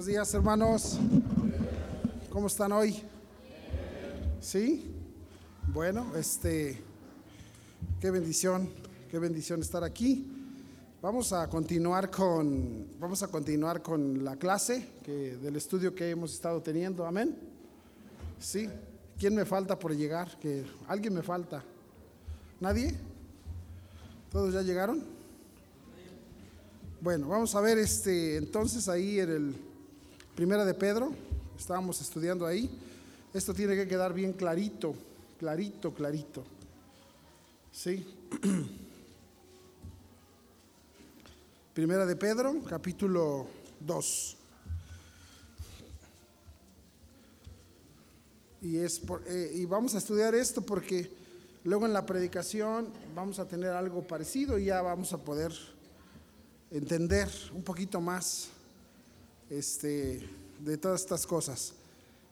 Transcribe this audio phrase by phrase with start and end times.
[0.00, 0.98] Buenos días, hermanos.
[2.30, 3.02] ¿Cómo están hoy?
[4.40, 4.94] ¿Sí?
[5.74, 6.82] Bueno, este,
[8.00, 8.70] qué bendición,
[9.10, 10.26] qué bendición estar aquí.
[11.02, 16.32] Vamos a continuar con, vamos a continuar con la clase que, del estudio que hemos
[16.32, 17.04] estado teniendo.
[17.04, 17.36] Amén.
[18.38, 18.70] Sí.
[19.18, 20.38] ¿Quién me falta por llegar?
[20.38, 21.62] Que alguien me falta.
[22.58, 22.94] ¿Nadie?
[24.32, 25.04] ¿Todos ya llegaron?
[27.02, 29.69] Bueno, vamos a ver este entonces ahí en el
[30.34, 31.12] Primera de Pedro,
[31.58, 32.70] estábamos estudiando ahí.
[33.34, 34.94] Esto tiene que quedar bien clarito,
[35.38, 36.44] clarito, clarito.
[37.72, 38.06] ¿Sí?
[41.74, 43.46] Primera de Pedro, capítulo
[43.80, 44.36] 2.
[48.62, 51.10] Y, es eh, y vamos a estudiar esto porque
[51.64, 55.52] luego en la predicación vamos a tener algo parecido y ya vamos a poder
[56.70, 58.50] entender un poquito más
[59.50, 60.20] este,
[60.60, 61.74] de todas estas cosas.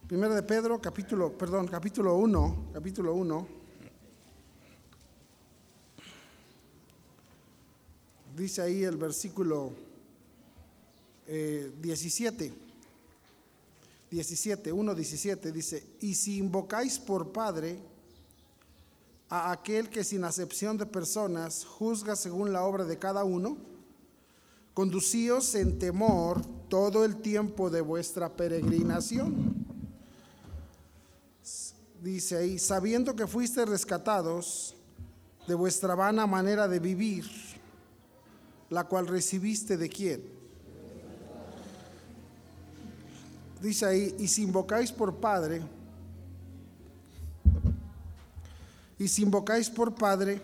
[0.07, 3.49] Primera de Pedro, capítulo, perdón, capítulo 1, capítulo 1.
[8.37, 9.73] Dice ahí el versículo
[11.27, 12.69] 17.
[14.11, 17.79] 17, 1, 17 dice, y si invocáis por Padre
[19.29, 23.59] a aquel que sin acepción de personas juzga según la obra de cada uno,
[24.79, 29.67] conducíos en temor todo el tiempo de vuestra peregrinación.
[32.01, 34.77] Dice ahí, sabiendo que fuiste rescatados
[35.49, 37.25] de vuestra vana manera de vivir,
[38.71, 40.23] la cual recibiste de quién?
[43.61, 45.61] dice ahí, y si invocáis por Padre,
[48.97, 50.41] y si invocáis por Padre,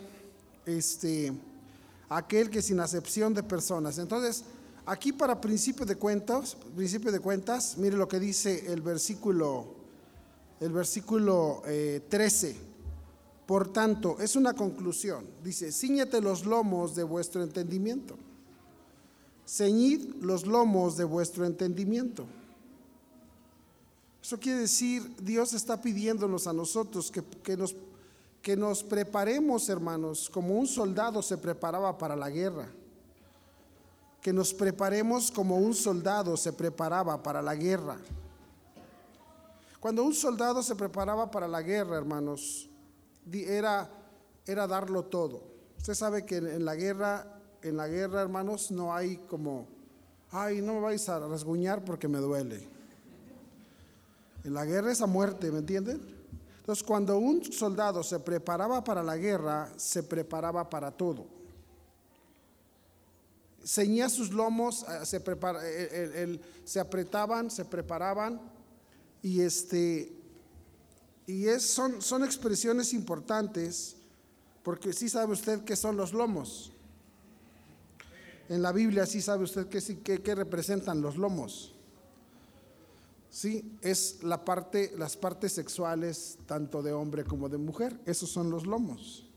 [0.67, 1.33] este,
[2.17, 3.99] aquel que sin acepción de personas.
[3.99, 4.45] Entonces,
[4.87, 9.75] aquí para principio de cuentas, principio de cuentas, mire lo que dice el versículo,
[10.61, 12.51] el versículo 13.
[12.51, 12.57] Eh,
[13.47, 15.27] por tanto, es una conclusión.
[15.43, 18.17] Dice, ciñete los lomos de vuestro entendimiento.
[19.47, 22.25] Ceñid los lomos de vuestro entendimiento.
[24.23, 27.13] Eso quiere decir, Dios está pidiéndonos a nosotros
[27.43, 27.77] que, nos,
[28.45, 32.69] que nos preparemos, hermanos, como un soldado se preparaba para la guerra.
[34.21, 37.97] Que nos preparemos como un soldado se preparaba para la guerra.
[39.81, 42.69] Cuando un soldado se preparaba para la guerra, hermanos,
[43.33, 43.89] era,
[44.45, 45.43] era darlo todo.
[45.79, 49.67] Usted sabe que en la guerra, en la guerra, hermanos, no hay como,
[50.31, 52.69] ay, no me vais a rasguñar porque me duele.
[54.45, 56.14] En la guerra es a muerte, ¿me entienden?
[56.65, 61.27] Entonces, cuando un soldado se preparaba para la guerra, se preparaba para todo.
[63.63, 68.41] Ceñía sus lomos, eh, se, se apretaban, se preparaban
[69.21, 70.11] y este
[71.27, 73.97] y es, son, son expresiones importantes
[74.63, 76.73] porque sí sabe usted qué son los lomos.
[78.49, 81.74] En la Biblia sí sabe usted qué, qué representan los lomos.
[83.35, 87.99] Sí, es la parte, las partes sexuales tanto de hombre como de mujer.
[88.07, 89.29] Esos son los lomos.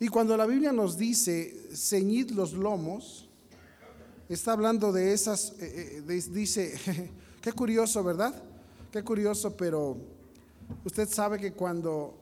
[0.00, 3.28] Y cuando la Biblia nos dice ceñid los lomos,
[4.30, 7.12] está hablando de esas, eh, eh, dice,
[7.42, 8.42] qué curioso, ¿verdad?
[8.90, 9.98] Qué curioso, pero
[10.82, 12.14] usted sabe que cuando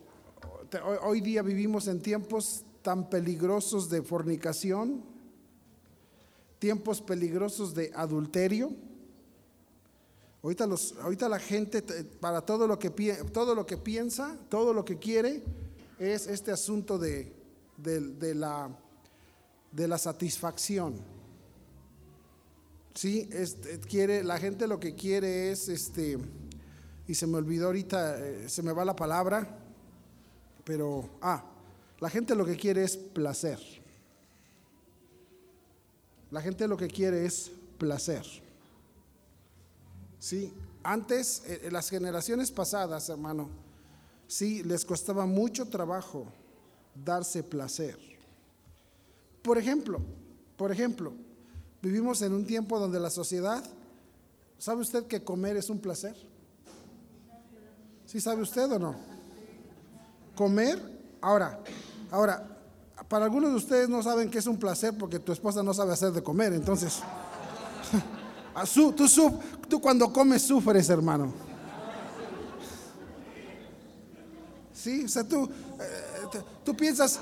[1.04, 5.00] hoy día vivimos en tiempos tan peligrosos de fornicación,
[6.58, 8.72] tiempos peligrosos de adulterio,
[10.44, 11.80] Ahorita, los, ahorita la gente,
[12.20, 12.90] para todo lo, que,
[13.32, 15.42] todo lo que piensa, todo lo que quiere,
[15.98, 17.32] es este asunto de,
[17.78, 18.68] de, la,
[19.72, 21.00] de la satisfacción.
[22.92, 23.26] Sí,
[23.88, 26.18] quiere, la gente lo que quiere es, este,
[27.08, 29.48] y se me olvidó ahorita, eh, se me va la palabra,
[30.62, 31.42] pero, ah,
[32.00, 33.60] la gente lo que quiere es placer.
[36.30, 38.43] La gente lo que quiere es placer.
[40.24, 40.50] Sí,
[40.82, 43.50] antes, en eh, eh, las generaciones pasadas, hermano,
[44.26, 46.24] sí, les costaba mucho trabajo
[46.94, 47.98] darse placer.
[49.42, 50.00] Por ejemplo,
[50.56, 51.12] por ejemplo,
[51.82, 53.62] vivimos en un tiempo donde la sociedad,
[54.58, 56.16] ¿sabe usted que comer es un placer?
[58.06, 58.96] ¿Sí sabe usted o no?
[60.34, 60.80] Comer,
[61.20, 61.60] ahora,
[62.10, 62.48] ahora,
[63.10, 65.92] para algunos de ustedes no saben que es un placer porque tu esposa no sabe
[65.92, 67.02] hacer de comer, entonces...
[68.54, 68.94] Ah, tú,
[69.68, 71.32] tú cuando comes sufres, hermano.
[74.72, 77.18] Sí, o sea, tú, eh, tú piensas,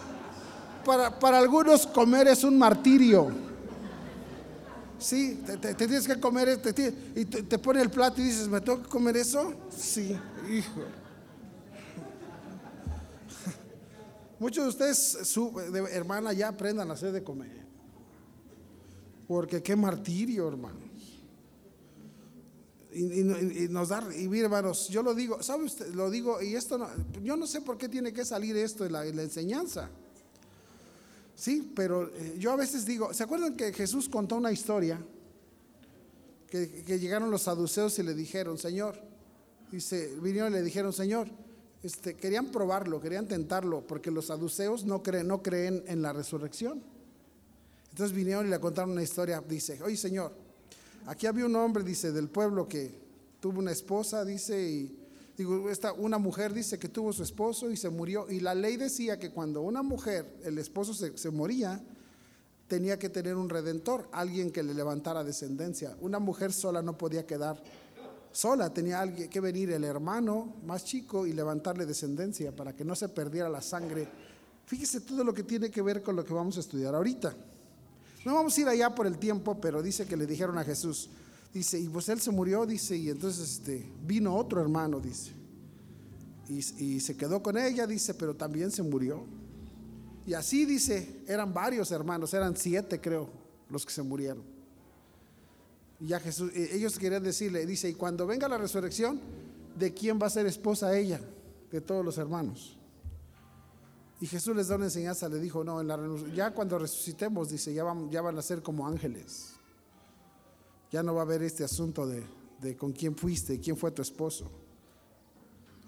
[0.85, 3.31] para, para algunos comer es un martirio.
[5.03, 8.83] Sí, te, tienes que comer este, y te, pone el plato y dices, ¿me tengo
[8.83, 9.53] que comer eso?
[9.77, 10.17] Sí,
[10.49, 10.81] hijo.
[14.39, 15.59] Muchos de ustedes, su,
[15.91, 17.65] hermana, ya aprendan a hacer de comer.
[19.27, 20.92] Porque qué martirio, hermanos.
[22.95, 25.95] Y, nos da, y mire, hermanos, yo lo digo, ¿sabe usted?
[25.95, 26.89] Lo digo, y esto no,
[27.23, 29.89] yo no sé por qué tiene que salir esto en la, enseñanza.
[31.35, 35.03] Sí, pero eh, yo a veces digo, ¿se acuerdan que Jesús contó una historia?
[36.51, 39.01] Que, que llegaron los saduceos y le dijeron, Señor,
[39.71, 41.29] dice, vinieron y le dijeron, Señor,
[41.83, 46.83] este, querían probarlo, querían tentarlo, porque los saduceos no creen, no creen en la resurrección.
[47.91, 50.33] Entonces vinieron y le contaron una historia, dice, oye Señor,
[51.07, 53.03] aquí había un hombre, dice, del pueblo que
[53.41, 54.99] tuvo una esposa, dice, y
[55.37, 58.77] digo, esta, una mujer dice que tuvo su esposo y se murió, y la ley
[58.77, 61.83] decía que cuando una mujer, el esposo se, moría,
[62.69, 65.97] tenía que tener un redentor, alguien que le levantara descendencia.
[66.01, 67.63] Una mujer sola no podía quedar
[68.31, 72.95] sola, tenía alguien que venir el hermano más chico y levantarle descendencia para que no
[72.95, 74.09] se perdiera la sangre.
[74.65, 77.35] Fíjese todo lo que tiene que ver con lo que vamos a estudiar ahorita.
[78.25, 81.11] No vamos a ir allá por el tiempo, pero dice que le dijeron a Jesús,
[81.53, 85.33] dice, y pues él se murió, dice, y entonces este, vino otro hermano, dice,
[86.49, 89.25] y, y se quedó con ella, dice, pero también se murió.
[90.27, 93.29] Y así dice, eran varios hermanos, eran siete creo
[93.69, 94.45] los que se murieron.
[95.99, 99.21] Y ya Jesús, eh, ellos querían decirle, dice, y cuando venga la resurrección,
[99.79, 101.21] ¿de quién va a ser esposa ella?
[101.71, 102.77] De todos los hermanos.
[104.23, 105.99] Y Jesús les da una enseñanza, le dijo, no, en la,
[106.33, 109.55] ya cuando resucitemos, dice, ya van, a ser como ángeles.
[110.93, 112.23] Ya no va a haber este asunto de,
[112.61, 114.49] de con quién fuiste, quién fue tu esposo.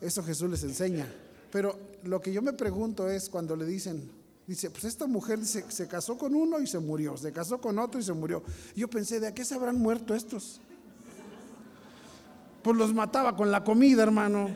[0.01, 1.07] Eso Jesús les enseña.
[1.53, 4.11] Pero lo que yo me pregunto es cuando le dicen,
[4.49, 7.79] Dice, pues esta mujer dice, se casó con uno y se murió, se casó con
[7.79, 8.43] otro y se murió.
[8.77, 10.61] yo pensé, ¿de a qué se habrán muerto estos?
[12.63, 14.51] Pues los mataba con la comida, hermano.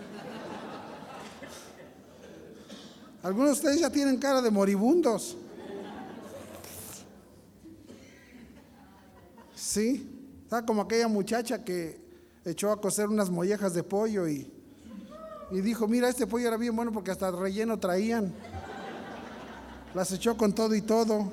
[3.23, 5.37] Algunos de ustedes ya tienen cara de moribundos.
[9.55, 10.09] Sí,
[10.45, 12.01] está como aquella muchacha que
[12.45, 14.51] echó a cocer unas mollejas de pollo y,
[15.51, 18.33] y dijo, mira, este pollo era bien bueno porque hasta relleno traían.
[19.95, 21.33] Las echó con todo y todo.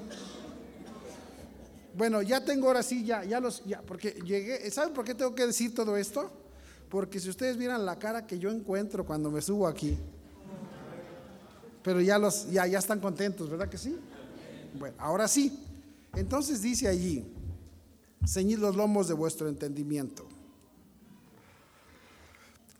[1.96, 5.34] Bueno, ya tengo ahora sí, ya, ya los, ya, porque llegué, ¿saben por qué tengo
[5.34, 6.30] que decir todo esto?
[6.90, 9.98] Porque si ustedes vieran la cara que yo encuentro cuando me subo aquí,
[11.86, 13.98] pero ya los, ya, ya están contentos, ¿verdad que sí?
[14.78, 15.58] Bueno, ahora sí.
[16.16, 17.26] Entonces dice allí,
[18.28, 20.28] ceñid los lomos de vuestro entendimiento.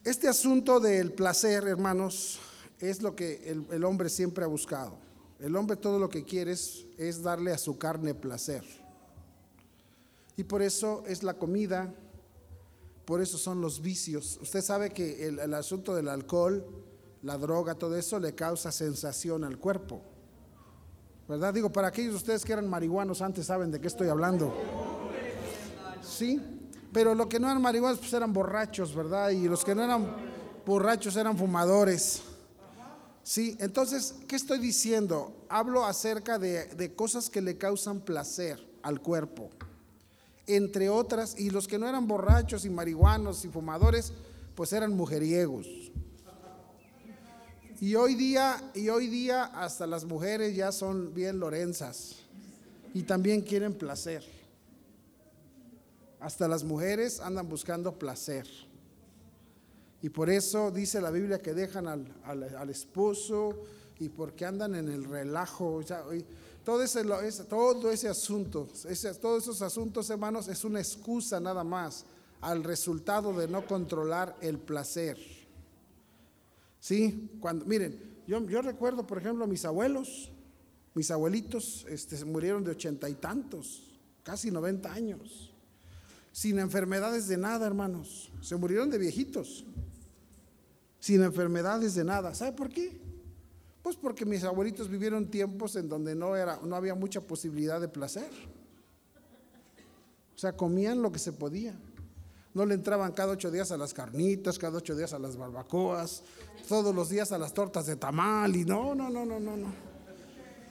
[0.04, 2.40] Este asunto del placer, hermanos,
[2.80, 5.06] es lo que el hombre siempre ha buscado.
[5.40, 8.64] El hombre todo lo que quiere es, darle a su carne placer.
[10.38, 11.94] Y por eso es la comida,
[13.06, 14.40] por eso son los vicios.
[14.42, 16.66] Usted sabe que el, asunto del alcohol,
[17.24, 20.02] la droga, todo eso le causa sensación al cuerpo.
[21.28, 21.54] ¿Verdad?
[21.54, 24.54] Digo, para aquellos de ustedes que eran marihuanos antes saben de qué estoy hablando.
[26.02, 26.40] Sí,
[26.94, 29.32] pero los que no eran marihuanos pues eran borrachos, ¿verdad?
[29.32, 30.06] Y los que no eran
[30.66, 32.22] borrachos eran fumadores.
[33.24, 35.46] Sí, entonces, ¿qué estoy diciendo?
[35.50, 39.50] Hablo acerca de, cosas que le causan placer al cuerpo,
[40.46, 44.14] entre otras, y los que no eran borrachos y marihuanos y fumadores,
[44.54, 45.68] pues eran mujeriegos.
[47.82, 52.16] Y hoy día, y hoy día hasta las mujeres ya son bien lorenzas
[52.94, 54.24] y también quieren placer.
[56.22, 58.48] Hasta las mujeres andan buscando placer.
[60.02, 63.58] Y por eso dice la Biblia que dejan al, esposo
[64.00, 65.82] y porque andan en el relajo.
[66.64, 67.04] todo, ese,
[67.44, 68.70] todo ese asunto,
[69.20, 72.06] todos esos asuntos, hermanos, es una excusa nada más
[72.40, 75.35] al resultado de no controlar el placer.
[76.86, 80.32] Sí, cuando, miren, yo, yo recuerdo, por ejemplo, a mis abuelos,
[80.94, 85.52] mis abuelitos este, murieron de ochenta y tantos, casi noventa años,
[86.32, 88.32] sin enfermedades de nada, hermanos.
[88.40, 89.66] Se murieron de viejitos
[91.00, 92.36] sin enfermedades de nada.
[92.36, 93.02] ¿Sabe por qué?
[93.82, 97.88] Pues porque mis abuelitos vivieron tiempos en donde no, era, no había mucha posibilidad de
[97.88, 98.30] placer.
[100.36, 101.76] O sea, comían lo que se podía.
[102.56, 106.24] No le entraban cada ocho días a las carnitas, cada ocho días a las barbacoas,
[106.70, 109.68] todos los días a las tortas de tamal y no, no, no, no, no, no.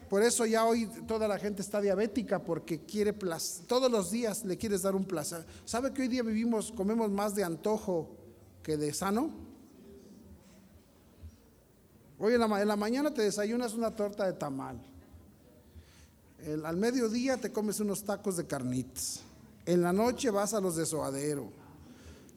[0.09, 3.67] Por eso ya hoy toda la gente está diabética porque quiere placer.
[3.67, 5.45] Todos los días le quieres dar un placer.
[5.67, 8.09] ¿Sabe que hoy día vivimos, comemos más de antojo
[8.62, 9.31] que de sano?
[12.19, 14.81] Hoy en la, mañana te desayunas una torta de tamal.
[16.64, 19.21] al mediodía te comes unos tacos de carnitas.
[19.67, 21.63] En la noche vas a los de soadero.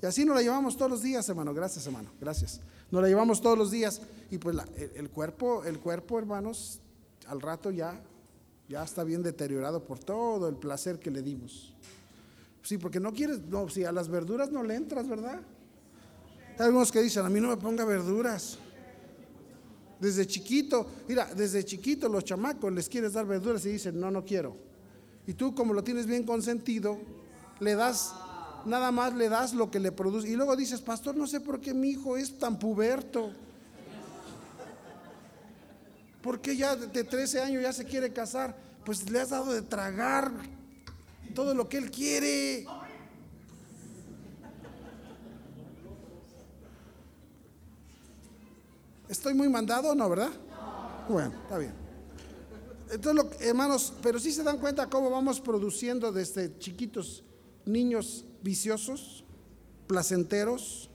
[0.01, 1.53] Y así nos la llevamos todos los días, hermano.
[1.53, 2.11] Gracias, hermano.
[2.19, 2.61] Gracias.
[2.91, 4.01] Nos la llevamos todos los días.
[4.29, 4.55] Y pues
[4.95, 6.79] el, cuerpo, el cuerpo, hermanos,
[7.27, 7.99] al rato ya,
[8.69, 11.73] ya está bien deteriorado por todo el placer que le dimos.
[12.61, 15.41] Sí, porque no quieres, no, si a las verduras no le entras, ¿verdad?
[16.59, 18.57] Hay algunos que dicen, a mí no me ponga verduras.
[19.99, 24.23] Desde chiquito, mira, desde chiquito los chamacos les quieres dar verduras y dicen, no, no
[24.25, 24.55] quiero.
[25.25, 26.99] Y tú como lo tienes bien consentido,
[27.59, 28.13] le das,
[28.67, 30.29] nada más le das lo que le produce.
[30.29, 33.31] Y luego dices, pastor, no sé por qué mi hijo es tan puberto.
[36.21, 38.55] ¿Por qué ya de 13 años ya se quiere casar?
[38.83, 40.31] Pues le has dado de tragar
[41.33, 42.65] todo lo que él quiere.
[49.07, 50.31] ¿Estoy muy mandado o no, verdad?
[51.07, 51.73] Bueno, está bien.
[52.91, 57.23] Entonces, hermanos, pero si se dan cuenta cómo vamos produciendo desde chiquitos
[57.65, 59.25] niños viciosos,
[59.87, 60.89] placenteros,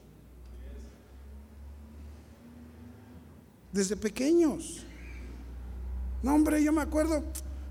[3.71, 4.83] desde pequeños.
[6.23, 7.23] No, hombre, yo me acuerdo,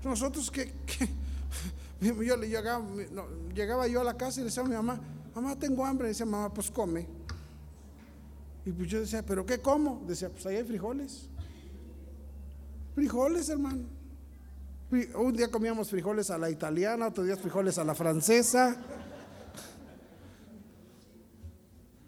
[0.05, 0.71] nosotros que,
[2.01, 2.85] yo le llegaba,
[3.53, 5.01] llegaba yo a la casa y le decía a mi mamá,
[5.35, 6.07] mamá, tengo hambre.
[6.07, 7.05] Y decía, mamá, pues come.
[8.65, 10.01] Y pues yo decía, ¿pero qué como?
[10.07, 11.27] Decía, pues ahí hay frijoles.
[12.95, 13.83] Frijoles, hermano.
[15.15, 18.77] Un día comíamos frijoles a la italiana, otro día frijoles a la francesa.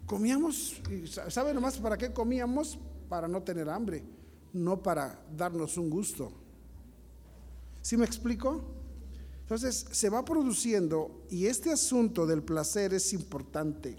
[0.06, 0.80] Comíamos,
[1.28, 2.78] ¿sabe nomás para qué comíamos?
[3.08, 4.04] Para no tener hambre,
[4.52, 6.32] no para darnos un gusto.
[7.82, 8.64] ¿Sí me explico?
[9.42, 13.96] Entonces se va produciendo y este asunto del placer es importante.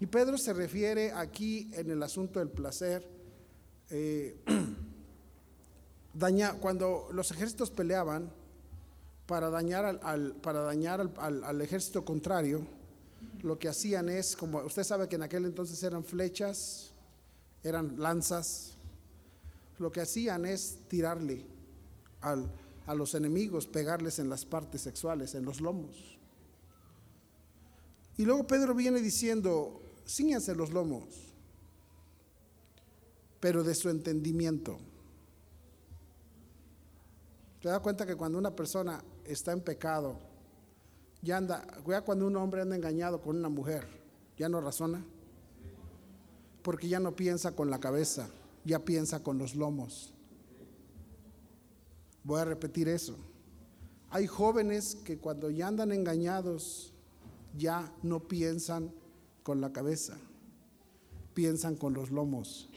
[0.00, 3.08] Y Pedro se refiere aquí en el asunto del placer.
[3.88, 4.36] Eh,
[6.60, 8.30] cuando los ejércitos peleaban
[9.26, 12.66] para dañar, al, para dañar al, ejército contrario,
[13.42, 16.92] lo que hacían es, como usted sabe que en aquel entonces eran flechas,
[17.62, 18.76] eran lanzas,
[19.78, 21.46] lo que hacían es tirarle
[22.20, 26.18] a los enemigos, pegarles en las partes sexuales, en los lomos.
[28.16, 31.34] Y luego Pedro viene diciendo, ciñanse los lomos,
[33.40, 34.78] pero de su entendimiento.
[37.60, 40.31] ¿Te das cuenta que cuando una persona está en pecado,
[41.22, 43.86] ya anda, ya cuando un hombre anda engañado con una mujer,
[44.36, 45.04] ya no razona?
[46.62, 48.28] Porque ya no piensa con la cabeza,
[48.64, 50.12] ya piensa con los lomos.
[52.24, 53.16] Voy a repetir eso.
[54.10, 56.92] Hay jóvenes que cuando ya andan engañados,
[57.56, 58.92] ya no piensan
[59.42, 60.16] con la cabeza,
[61.34, 62.68] piensan con los lomos.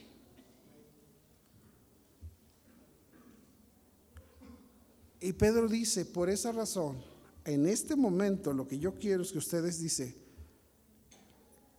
[5.20, 7.15] Y Pedro dice, por esa razón,
[7.46, 10.16] en este momento lo que yo quiero es que ustedes, dice,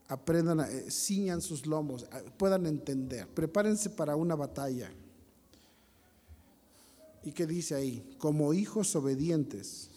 [0.08, 2.06] aprendan, a, eh, ciñan sus lomos,
[2.38, 4.90] puedan entender, prepárense para una batalla.
[7.24, 8.16] ¿Y qué dice ahí?
[8.18, 9.90] Como hijos obedientes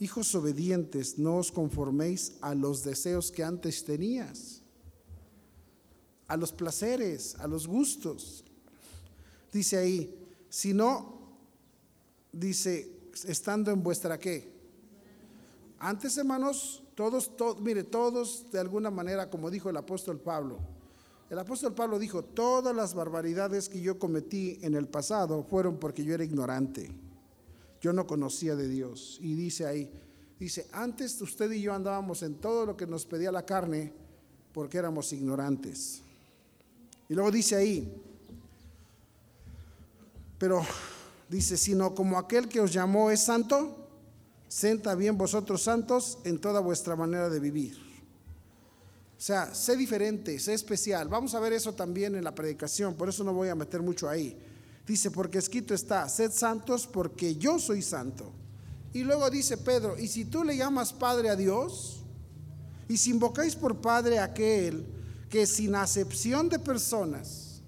[0.00, 4.60] hijos obedientes, no os conforméis a los deseos que antes tenías,
[6.26, 8.44] a los placeres, a los gustos.
[9.52, 10.14] Dice ahí,
[10.48, 11.38] si no,
[12.32, 12.93] dice,
[13.24, 14.52] estando en vuestra qué.
[15.78, 20.58] Antes, hermanos, todos, todos, mire, todos de alguna manera, como dijo el apóstol Pablo,
[21.30, 26.04] el apóstol Pablo dijo, todas las barbaridades que yo cometí en el pasado fueron porque
[26.04, 26.90] yo era ignorante
[27.84, 29.18] yo no conocía de Dios.
[29.20, 29.90] Y dice ahí,
[30.40, 33.92] dice, antes usted y yo andábamos en todo lo que nos pedía la carne
[34.54, 36.00] porque éramos ignorantes.
[37.10, 37.94] Y luego dice ahí,
[40.38, 40.64] pero
[41.28, 43.88] dice, sino como aquel que os llamó es santo,
[44.48, 47.76] senta bien vosotros santos en toda vuestra manera de vivir.
[49.16, 51.08] O sea, sé diferente, sé especial.
[51.08, 54.08] Vamos a ver eso también en la predicación, por eso no voy a meter mucho
[54.08, 54.36] ahí.
[54.86, 58.32] Dice, porque escrito está, sed santos porque yo soy santo.
[58.92, 62.00] Y luego dice Pedro, y si tú le llamas Padre a Dios,
[62.88, 64.86] y si invocáis por Padre a aquel
[65.30, 67.62] que sin acepción de personas,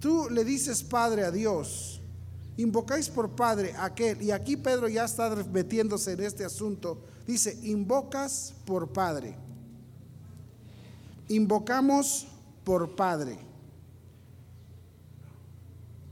[0.00, 1.99] tú le dices Padre a Dios,
[2.60, 8.54] invocáis por Padre aquel, y aquí Pedro ya está metiéndose en este asunto, dice, invocas
[8.64, 9.34] por Padre.
[11.28, 12.26] Invocamos
[12.64, 13.38] por Padre.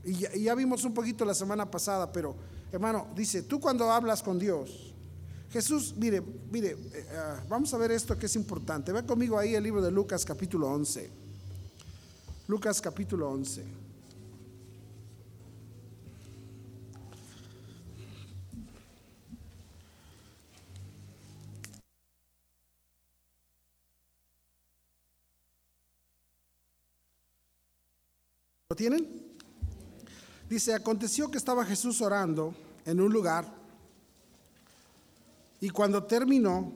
[0.03, 2.35] Y ya, vimos un poquito la semana pasada, pero
[2.71, 4.93] hermano, dice, tú cuando hablas con Dios,
[5.51, 8.91] Jesús, mire, mire, eh, ah, vamos a ver esto que es importante.
[8.91, 11.09] Ve conmigo ahí el libro de Lucas capítulo 11.
[12.47, 13.78] Lucas capítulo 11.
[28.69, 29.07] ¿Lo tienen?
[30.47, 32.53] Dice, aconteció que estaba Jesús orando
[32.85, 33.59] en un lugar
[35.59, 36.71] y cuando terminó,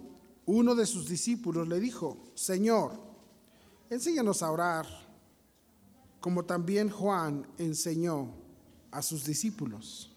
[0.47, 2.99] uno de sus discípulos le dijo, Señor,
[3.91, 4.87] enséñanos a orar,
[6.19, 8.33] como también Juan enseñó
[8.89, 10.11] a sus discípulos.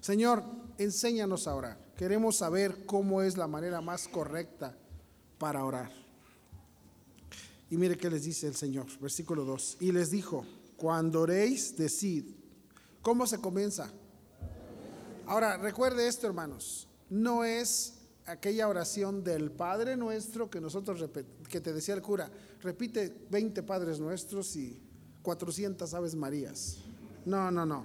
[0.00, 0.44] Señor,
[0.78, 1.92] enséñanos a orar.
[1.96, 4.78] Queremos saber cómo es la manera más correcta
[5.38, 6.05] para orar.
[7.70, 9.78] Y mire qué les dice el Señor, versículo 2.
[9.80, 10.44] Y les dijo,
[10.76, 12.24] cuando oréis, decid.
[13.02, 13.90] ¿Cómo se comienza?
[15.26, 16.88] Ahora, recuerde esto, hermanos.
[17.08, 17.94] No es
[18.26, 21.08] aquella oración del Padre nuestro que nosotros,
[21.48, 22.30] que te decía el cura,
[22.60, 24.80] repite 20 Padres nuestros y
[25.22, 26.78] 400 Aves Marías.
[27.24, 27.84] No, no, no.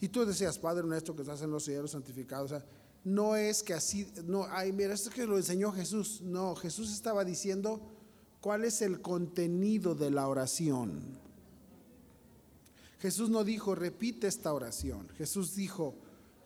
[0.00, 2.44] Y tú decías, Padre nuestro que estás en los cielos, santificado.
[2.44, 2.64] O sea,
[3.04, 6.20] no es que así, no, ay, mira, esto es que lo enseñó Jesús.
[6.22, 7.80] No, Jesús estaba diciendo
[8.46, 11.02] cuál es el contenido de la oración.
[13.00, 15.08] Jesús no dijo, repite esta oración.
[15.18, 15.96] Jesús dijo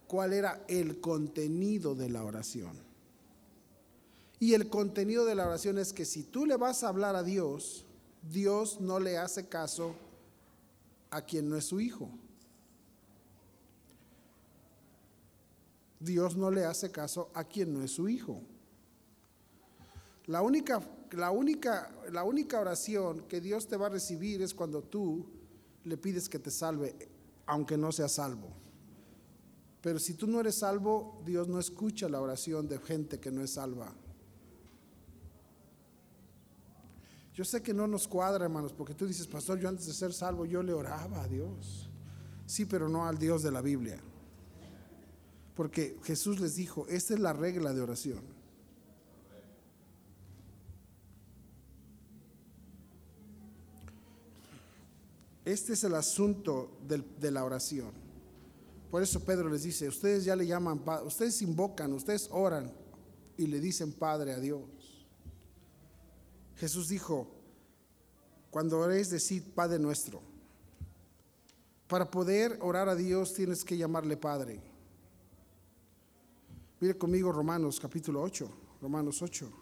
[0.06, 2.72] cuál era el contenido de la oración.
[4.38, 7.22] Y el contenido de la oración es que si tú le vas a hablar a
[7.22, 7.84] Dios,
[8.32, 9.94] Dios no le hace caso
[11.10, 12.08] a quien no es su hijo.
[15.98, 18.40] Dios no le hace caso a quien no es su hijo.
[20.24, 20.80] La única,
[21.12, 25.26] la única, la única oración que Dios te va a recibir es cuando tú
[25.84, 26.96] le pides que te salve,
[27.46, 28.48] aunque no sea salvo.
[29.80, 33.42] Pero si tú no eres salvo, Dios no escucha la oración de gente que no
[33.42, 33.92] es salva.
[37.32, 40.12] Yo sé que no nos cuadra, hermanos, porque tú dices, pastor, yo antes de ser
[40.12, 41.88] salvo, yo le oraba a Dios.
[42.44, 43.98] Sí, pero no al Dios de la Biblia.
[45.54, 48.39] Porque Jesús les dijo, esta es la regla de oración.
[55.50, 57.90] Este es el asunto de la oración.
[58.88, 62.72] Por eso Pedro les dice, ustedes ya le llaman, ustedes invocan, ustedes oran
[63.36, 64.62] y le dicen Padre a Dios.
[66.54, 67.26] Jesús dijo,
[68.52, 70.22] cuando oréis, decid Padre nuestro.
[71.88, 74.60] Para poder orar a Dios tienes que llamarle Padre.
[76.78, 78.48] Mire conmigo Romanos capítulo 8,
[78.80, 79.59] Romanos 8.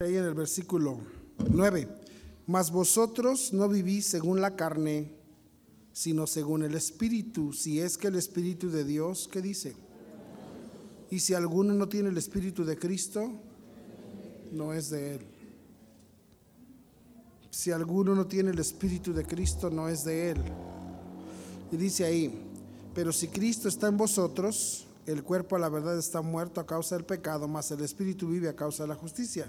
[0.00, 1.00] Ahí en el versículo
[1.50, 1.88] 9.
[2.46, 5.10] Mas vosotros no vivís según la carne,
[5.92, 9.74] sino según el Espíritu, si es que el Espíritu de Dios, ¿qué dice?
[11.10, 13.28] Y si alguno no tiene el Espíritu de Cristo,
[14.52, 15.26] no es de él.
[17.50, 20.38] Si alguno no tiene el Espíritu de Cristo, no es de él.
[21.72, 22.40] Y dice ahí,
[22.94, 26.94] pero si Cristo está en vosotros, el cuerpo a la verdad está muerto a causa
[26.94, 29.48] del pecado, mas el Espíritu vive a causa de la justicia.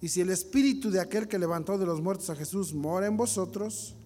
[0.00, 3.16] Y si el espíritu de aquel que levantó de los muertos a Jesús mora en
[3.16, 3.96] vosotros,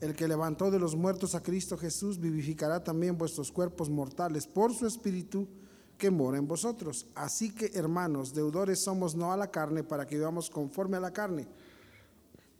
[0.00, 4.72] el que levantó de los muertos a Cristo Jesús vivificará también vuestros cuerpos mortales por
[4.72, 5.48] su espíritu
[5.96, 7.06] que mora en vosotros.
[7.14, 11.12] Así que, hermanos, deudores somos no a la carne para que vivamos conforme a la
[11.12, 11.48] carne.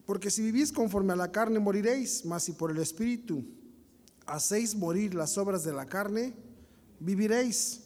[0.04, 3.44] Porque si vivís conforme a la carne moriréis, mas si por el espíritu
[4.26, 6.34] hacéis morir las obras de la carne,
[6.98, 7.82] viviréis.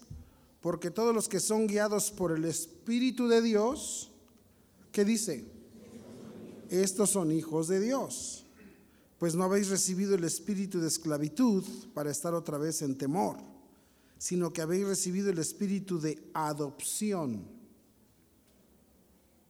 [0.60, 4.11] Porque todos los que son guiados por el espíritu de Dios,
[4.92, 5.46] ¿Qué dice?
[6.68, 8.44] Estos son hijos de Dios,
[9.18, 13.38] pues no habéis recibido el espíritu de esclavitud para estar otra vez en temor,
[14.18, 17.42] sino que habéis recibido el espíritu de adopción.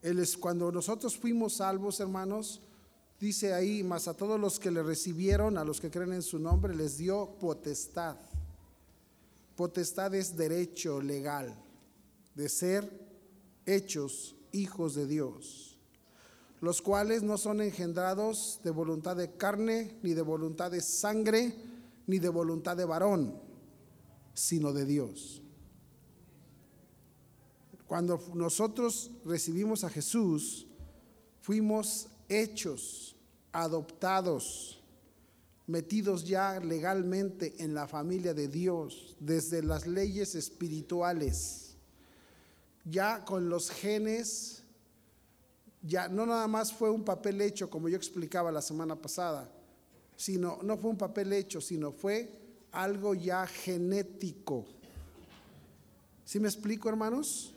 [0.01, 2.61] Él es, cuando nosotros fuimos salvos, hermanos,
[3.21, 6.39] dice ahí, más a todos los que le recibieron, a los que creen en su
[6.39, 8.17] nombre, les dio potestad.
[9.57, 11.55] Potestad es derecho legal
[12.35, 12.91] de ser
[13.65, 15.79] hechos hijos de Dios,
[16.61, 21.55] los cuales no son engendrados de voluntad de carne, ni de voluntad de sangre,
[22.07, 23.41] ni de voluntad de varón,
[24.35, 25.43] sino de Dios.
[27.87, 30.67] Cuando nosotros recibimos a Jesús,
[31.41, 33.17] fuimos hechos,
[33.53, 34.83] adoptados,
[35.67, 41.72] metidos ya legalmente en la familia de Dios, desde las leyes espirituales
[42.85, 44.63] ya con los genes,
[45.83, 49.51] ya no nada más fue un papel hecho, como yo explicaba la semana pasada,
[50.17, 52.31] sino no fue un papel hecho, sino fue
[52.71, 54.67] algo ya genético.
[56.25, 57.53] ¿Sí me explico, hermanos?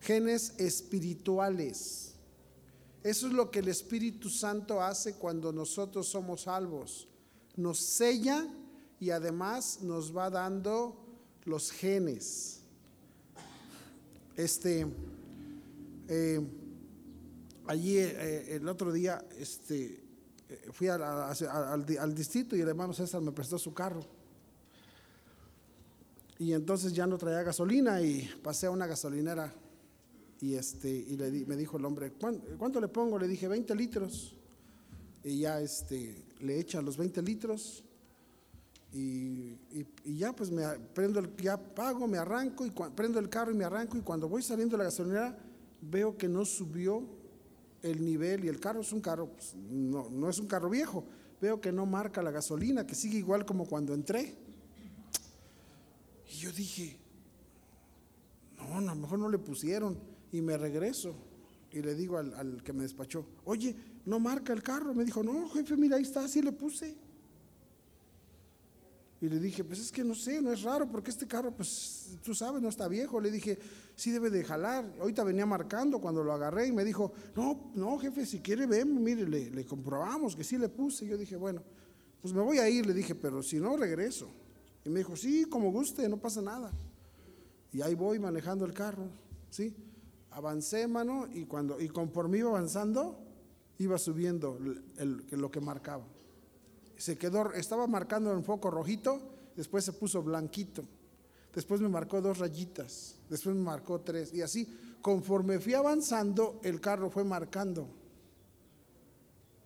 [0.00, 2.12] Genes espirituales.
[3.02, 7.08] Eso es lo que el Espíritu Santo hace cuando nosotros somos salvos.
[7.56, 8.46] Nos sella
[9.00, 10.96] y además nos va dando
[11.44, 12.55] los genes.
[14.36, 14.86] Este,
[16.08, 16.40] eh,
[17.66, 20.02] allí eh, el otro día, este,
[20.48, 24.04] eh, fui al, al, distrito y el hermano César me prestó su carro.
[26.38, 29.54] Y entonces ya no traía gasolina y pasé a una gasolinera
[30.40, 32.12] y, este, y le me dijo el hombre,
[32.58, 33.18] ¿cuánto, le pongo?
[33.18, 34.36] Le dije, 20 litros.
[35.24, 37.85] Y ya este, le echa los 20 litros
[38.92, 39.58] y,
[40.04, 43.64] ya pues me prendo el, ya pago, me arranco y prendo el carro y me
[43.64, 45.36] arranco y cuando voy saliendo de la gasolinera
[45.82, 47.02] veo que no subió
[47.82, 51.04] el nivel y el carro es un carro, pues, no, no es un carro viejo,
[51.40, 54.36] veo que no marca la gasolina, que sigue igual como cuando entré.
[56.28, 56.98] Y yo dije,
[58.56, 59.98] no, a lo mejor no le pusieron
[60.32, 61.14] y me regreso
[61.70, 64.94] y le digo al, al que me despachó, oye, no marca el carro.
[64.94, 66.96] Me dijo, no, jefe, mira, ahí está, así le puse.
[69.20, 72.18] Y le dije, pues es que no sé, no es raro, porque este carro, pues
[72.22, 73.18] tú sabes, no está viejo.
[73.18, 73.58] Le dije,
[73.94, 74.84] sí debe de jalar.
[75.00, 79.02] Ahorita venía marcando cuando lo agarré y me dijo, no, no, jefe, si quiere, ven,
[79.02, 81.06] mire, le, comprobamos que sí le puse.
[81.06, 81.62] yo dije, bueno,
[82.20, 82.84] pues me voy a ir.
[82.86, 84.28] Le dije, pero si no, regreso.
[84.84, 86.70] Y me dijo, sí, como guste, no pasa nada.
[87.72, 89.08] Y ahí voy manejando el carro,
[89.50, 89.74] ¿sí?
[90.30, 93.18] Avancé, mano, y, cuando, y conforme iba avanzando,
[93.78, 94.58] iba subiendo
[95.30, 96.06] lo que marcaba
[96.96, 99.20] se quedó, estaba marcando en foco rojito,
[99.54, 100.84] después se puso blanquito,
[101.54, 104.66] después me marcó dos rayitas, después me marcó tres, y así,
[105.02, 107.88] conforme fui avanzando, el carro fue marcando.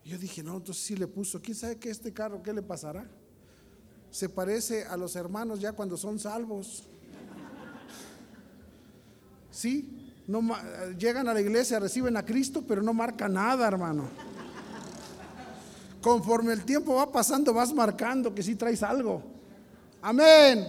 [0.04, 3.08] yo dije, no, entonces sí le puso, ¿quién sabe que este carro qué le pasará?
[4.10, 6.84] Se parece a los hermanos ya cuando son salvos.
[9.52, 10.42] Sí, no,
[10.96, 14.08] llegan a la iglesia, reciben a Cristo, pero no marca nada, hermano.
[16.02, 19.22] Conforme el tiempo va pasando, vas marcando que sí traes algo.
[20.00, 20.66] Amén.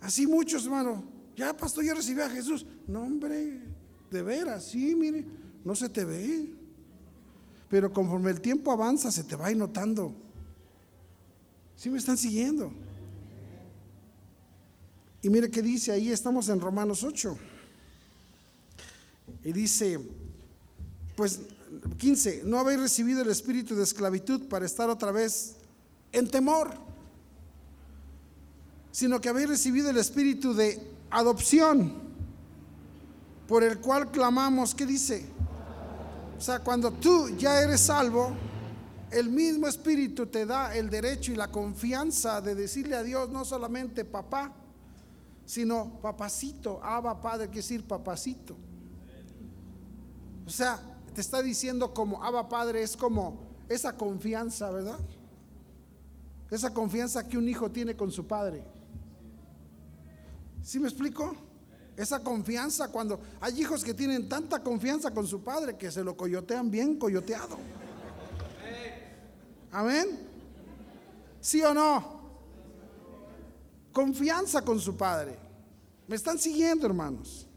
[0.00, 1.04] Así muchos, hermano.
[1.36, 2.64] Ya, pastor, yo recibí a Jesús.
[2.86, 3.60] No, hombre,
[4.10, 5.24] de veras, sí, mire,
[5.64, 6.54] no se te ve.
[7.68, 10.14] Pero conforme el tiempo avanza, se te va a ir notando.
[11.76, 12.72] ¿Sí me están siguiendo?
[15.22, 17.36] Y mire qué dice ahí, estamos en Romanos 8.
[19.44, 20.00] Y dice,
[21.14, 21.40] pues
[21.98, 25.56] 15, no habéis recibido el espíritu de esclavitud para estar otra vez
[26.12, 26.70] en temor,
[28.92, 32.08] sino que habéis recibido el espíritu de adopción,
[33.46, 35.26] por el cual clamamos, ¿qué dice?
[36.36, 38.36] O sea, cuando tú ya eres salvo,
[39.10, 43.44] el mismo espíritu te da el derecho y la confianza de decirle a Dios no
[43.44, 44.52] solamente papá,
[45.46, 48.54] sino papacito, Abba Padre, quiere decir papacito.
[50.46, 50.78] O sea,
[51.18, 55.00] te está diciendo como Abba Padre, es como esa confianza, ¿verdad?
[56.48, 58.62] Esa confianza que un hijo tiene con su padre.
[60.62, 61.34] ¿Sí me explico?
[61.96, 66.16] Esa confianza cuando hay hijos que tienen tanta confianza con su padre que se lo
[66.16, 67.58] coyotean bien coyoteado.
[69.72, 70.20] Amén.
[71.40, 72.20] ¿Sí o no?
[73.92, 75.36] Confianza con su padre.
[76.06, 77.47] ¿Me están siguiendo, hermanos?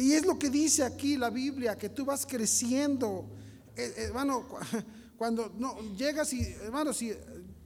[0.00, 3.26] Y es lo que dice aquí la Biblia, que tú vas creciendo.
[3.76, 4.46] Eh, hermano,
[5.18, 7.12] cuando no llegas y, hermano, si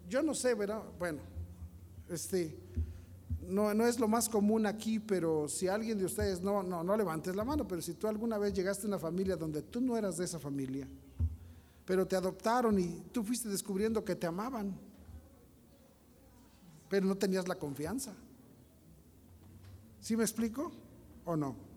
[0.09, 0.83] yo no sé, ¿verdad?
[0.99, 1.21] Bueno,
[2.09, 2.59] este,
[3.47, 6.97] no, no es lo más común aquí, pero si alguien de ustedes, no, no, no
[6.97, 9.97] levantes la mano, pero si tú alguna vez llegaste a una familia donde tú no
[9.97, 10.89] eras de esa familia,
[11.85, 14.75] pero te adoptaron y tú fuiste descubriendo que te amaban,
[16.89, 18.13] pero no tenías la confianza.
[20.01, 20.73] ¿Sí me explico
[21.25, 21.74] o no?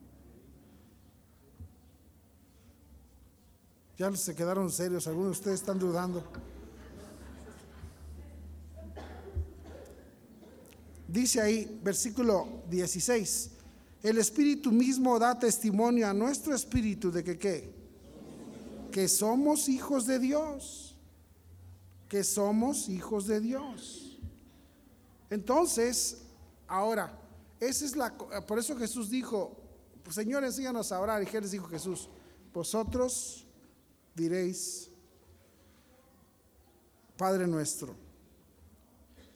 [3.98, 6.24] Ya se quedaron serios, algunos de ustedes están dudando.
[11.08, 13.52] Dice ahí, versículo 16,
[14.04, 17.74] el Espíritu mismo da testimonio a nuestro Espíritu de que qué?
[18.92, 20.96] Que somos hijos de Dios,
[22.08, 24.20] que somos hijos de Dios.
[25.32, 26.20] Entonces,
[26.68, 27.20] ahora,
[27.60, 29.58] esa es la, por eso Jesús dijo,
[30.12, 31.24] Señor, enséñanos a orar.
[31.24, 32.10] Y qué les dijo Jesús,
[32.54, 33.47] vosotros
[34.18, 34.90] diréis,
[37.16, 37.96] Padre nuestro.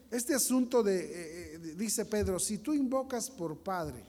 [0.10, 4.04] Este asunto de, eh, eh, dice Pedro, si tú invocas por Padre,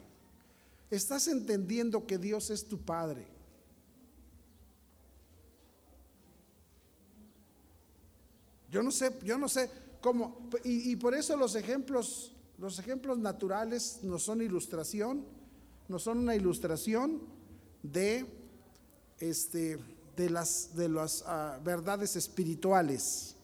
[0.91, 3.27] estás entendiendo que Dios es tu Padre.
[8.71, 10.49] Yo no sé, yo no sé cómo.
[10.65, 15.25] Y, por eso los ejemplos, los ejemplos naturales no son ilustración,
[15.89, 17.21] no son una ilustración
[17.83, 18.27] de,
[19.21, 19.79] este,
[20.17, 23.37] de las, de las ah, verdades espirituales.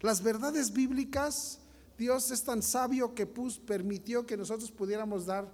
[0.00, 1.58] Las verdades bíblicas,
[1.98, 5.48] Dios es tan sabio que permitió que nosotros pudiéramos dar,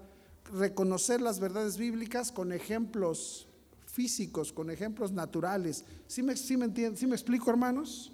[0.52, 3.46] reconocer las verdades bíblicas con ejemplos
[3.87, 5.85] físicos, con ejemplos naturales.
[6.07, 6.96] ¿Sí me, sí me, entienden?
[6.96, 8.12] ¿Sí me explico, hermanos?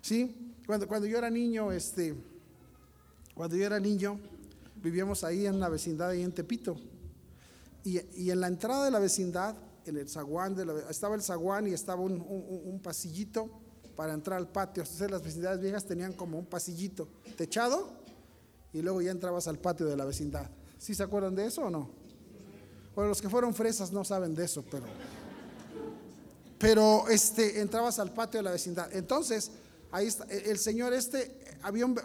[0.00, 0.54] ¿Sí?
[0.66, 2.14] Cuando, cuando yo era niño, este,
[3.34, 4.18] cuando yo era niño,
[4.76, 6.76] vivíamos ahí en la vecindad, ahí en Tepito.
[7.84, 11.66] Y, y en la entrada de la vecindad, en el zaguán, de estaba el zaguán
[11.66, 13.50] y estaba un, un, pasillito
[13.96, 14.82] para entrar al patio.
[14.82, 17.88] Entonces las vecindades viejas tenían como un pasillito techado
[18.72, 20.50] y luego ya entrabas al patio de la vecindad.
[20.78, 21.88] ¿Sí se acuerdan de eso o no?
[22.94, 24.84] Bueno, los que fueron fresas no saben de eso, pero
[26.58, 28.90] pero este entrabas al patio de la vecindad.
[28.96, 29.50] Entonces,
[29.92, 31.98] ahí está, el señor este, había un,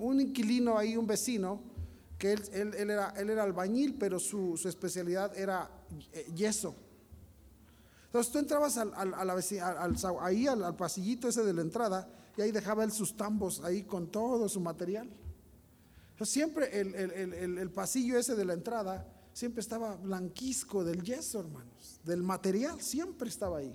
[0.00, 1.60] un, inquilino ahí, un vecino,
[2.18, 5.70] que él, él, era, él era albañil, pero su, su especialidad era
[6.12, 6.74] eh, yeso.
[8.06, 12.42] Entonces tú entrabas al, a la al, ahí al, pasillito ese de la entrada y
[12.42, 15.08] ahí dejaba él sus tambos ahí con todo su material.
[16.10, 21.38] Entonces, siempre el, el, el, pasillo ese de la entrada siempre estaba blanquisco del yeso,
[21.38, 23.72] hermanos, del material, siempre estaba ahí.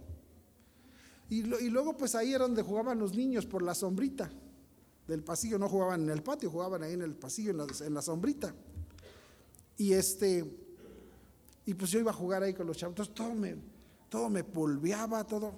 [1.30, 4.30] Y, luego pues ahí era donde jugaban los niños por la sombrita
[5.08, 8.54] del pasillo, no jugaban en el patio, jugaban ahí en el pasillo, en la, sombrita.
[9.78, 10.46] Y este,
[11.66, 13.56] y pues yo iba a jugar ahí con los chavos, entonces todo me,
[14.10, 15.54] todo me polveaba, todo,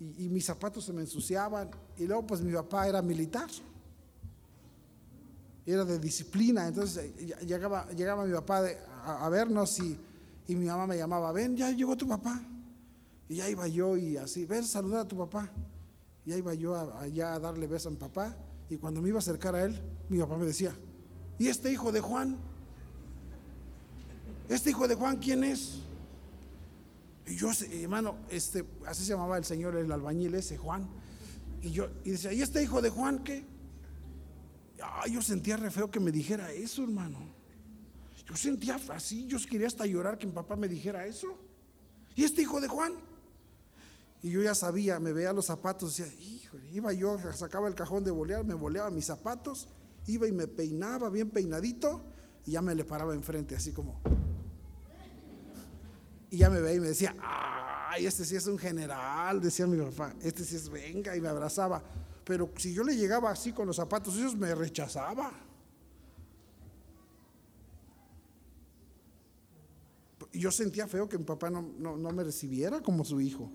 [0.00, 1.70] y, mis zapatos se me ensuciaban.
[1.98, 3.50] Y luego pues mi papá era militar,
[5.66, 8.64] era de disciplina, entonces eh, llegaba, llegaba mi papá
[9.04, 9.98] a, vernos y,
[10.48, 12.40] y mi mamá me llamaba, ven, ya llegó tu papá.
[13.28, 15.50] Y ya iba yo y así, ven, saludar a tu papá.
[16.24, 18.36] Y ya iba yo allá a darle beso a mi papá.
[18.72, 20.74] Y cuando me iba a acercar a él, mi papá me decía,
[21.38, 22.38] ¿y este hijo de Juan?
[24.48, 25.80] ¿Este hijo de Juan quién es?
[27.26, 30.88] Y yo, hermano, este, así se llamaba el señor, el albañil ese, Juan.
[31.60, 33.44] Y yo, y decía, ¿y este hijo de Juan qué?
[35.10, 37.18] yo sentía re feo que me dijera eso, hermano.
[38.24, 41.38] Yo sentía así, yo quería hasta llorar que mi papá me dijera eso.
[42.16, 42.94] ¿Y este hijo de Juan?
[44.22, 46.14] Y yo ya sabía, me veía los zapatos, decía,
[46.70, 49.68] iba yo, sacaba el cajón de bolear, me boleaba mis zapatos,
[50.06, 52.04] iba y me peinaba bien peinadito
[52.46, 54.00] y ya me le paraba enfrente, así como.
[56.30, 59.76] Y ya me veía y me decía, ay, este sí es un general, decía mi
[59.76, 61.82] papá, este sí es venga, y me abrazaba.
[62.24, 65.32] Pero si yo le llegaba así con los zapatos, ellos me rechazaba.
[70.30, 73.50] Y yo sentía feo que mi papá no, no me recibiera como su hijo.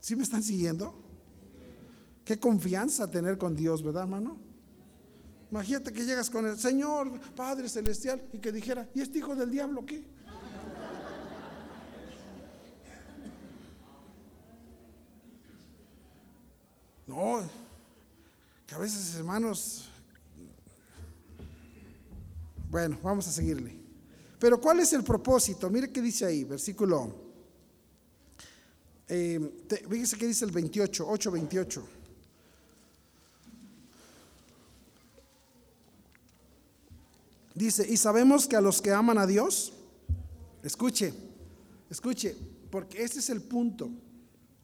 [0.00, 0.94] ¿Sí me están siguiendo?
[2.24, 4.38] Qué confianza tener con Dios, ¿verdad, hermano?
[5.50, 9.50] Imagínate que llegas con el Señor, Padre Celestial, y que dijera, ¿y este hijo del
[9.50, 10.04] diablo qué?
[17.06, 17.40] No,
[18.66, 19.90] que a veces, hermanos,
[22.70, 23.76] bueno, vamos a seguirle.
[24.38, 25.68] Pero ¿cuál es el propósito?
[25.68, 27.29] Mire qué dice ahí, versículo
[29.10, 29.40] eh,
[29.88, 31.88] fíjese dice el 28, 8, 28.
[37.54, 39.72] Dice, y sabemos que a los que aman a Dios,
[40.62, 41.12] escuche,
[41.90, 42.36] escuche,
[42.70, 43.90] porque este es el punto,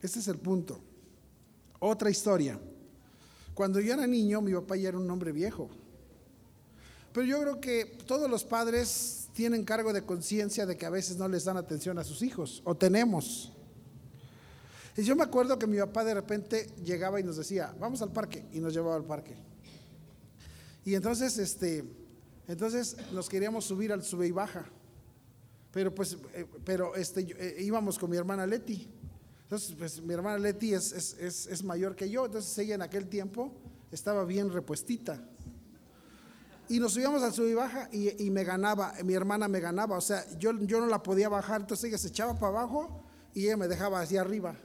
[0.01, 0.81] este es el punto.
[1.81, 2.59] Otra historia.
[3.53, 5.69] Cuando yo era niño, mi papá ya era un hombre viejo.
[7.13, 11.17] Pero yo creo que todos los padres tienen cargo de conciencia de que a veces
[11.17, 13.53] no les dan atención a sus hijos, o tenemos.
[14.97, 18.13] Y yo me acuerdo que mi papá de repente llegaba y nos decía, vamos al
[18.13, 19.37] parque, y nos llevaba al parque.
[20.85, 21.85] Y entonces, este,
[22.49, 24.65] entonces nos queríamos subir al sube y baja.
[25.71, 28.89] Pero pues, eh, pero este, eh, íbamos con mi hermana Leti.
[29.43, 33.09] Entonces, pues mi hermana Leti es, es, es, mayor que yo, entonces ella en aquel
[33.09, 33.53] tiempo
[33.93, 35.23] estaba bien repuestita.
[36.69, 39.99] Y nos subíamos al sube y baja y, y, me ganaba, mi hermana me ganaba,
[39.99, 43.05] o sea, yo, yo no la podía bajar, entonces ella se echaba para abajo
[43.35, 44.57] y ella me dejaba hacia arriba.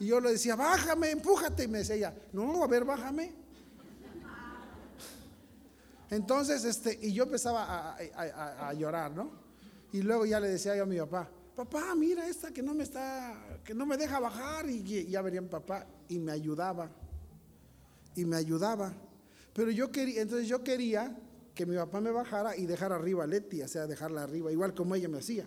[0.00, 1.64] Y yo le decía, bájame, empújate.
[1.64, 3.32] Y me decía ella, no, a ver, bájame.
[6.10, 9.30] Entonces, este, y yo empezaba a, llorar, ¿no?
[9.92, 12.84] Y luego ya le decía yo a mi papá, papá, mira esta que no me
[12.84, 14.68] está, que no me deja bajar.
[14.70, 16.88] Y, ya vería mi papá y me ayudaba.
[18.14, 18.92] Y me ayudaba.
[19.52, 21.14] Pero yo quería, entonces yo quería
[21.54, 24.74] que mi papá me bajara y dejar arriba a Leti, o sea, dejarla arriba, igual
[24.74, 25.44] como ella me hacía.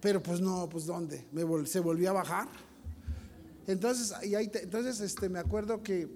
[0.00, 1.26] Pero pues no, pues ¿dónde?
[1.32, 2.48] Me se volvió a bajar.
[3.66, 6.08] Entonces, y ahí entonces este, me acuerdo que,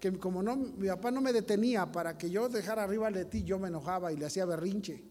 [0.00, 3.44] que como no, mi papá no me detenía para que yo dejara arriba de ti,
[3.44, 5.04] yo me enojaba y le hacía berrinche.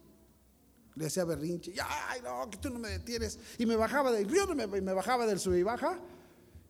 [0.95, 1.73] Le hacía berrinche.
[2.09, 3.39] Ay, no, que tú no me detienes.
[3.57, 5.99] Y me bajaba del me, me bajaba del sub y baja.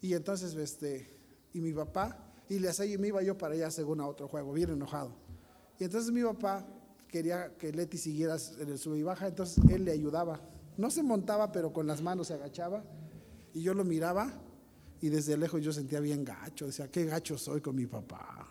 [0.01, 1.17] Y entonces, este,
[1.53, 4.27] y mi papá, y le hacía, y me iba yo para allá según a otro
[4.27, 5.15] juego, bien enojado.
[5.80, 6.67] Y entonces mi papá
[7.08, 10.41] quería que Leti siguiera en el sub y baja, entonces él le ayudaba.
[10.75, 12.84] No se montaba, pero con las manos se agachaba.
[13.53, 14.43] Y yo lo miraba
[15.01, 18.47] y desde lejos yo sentía bien gacho, decía, qué gacho soy con mi papá.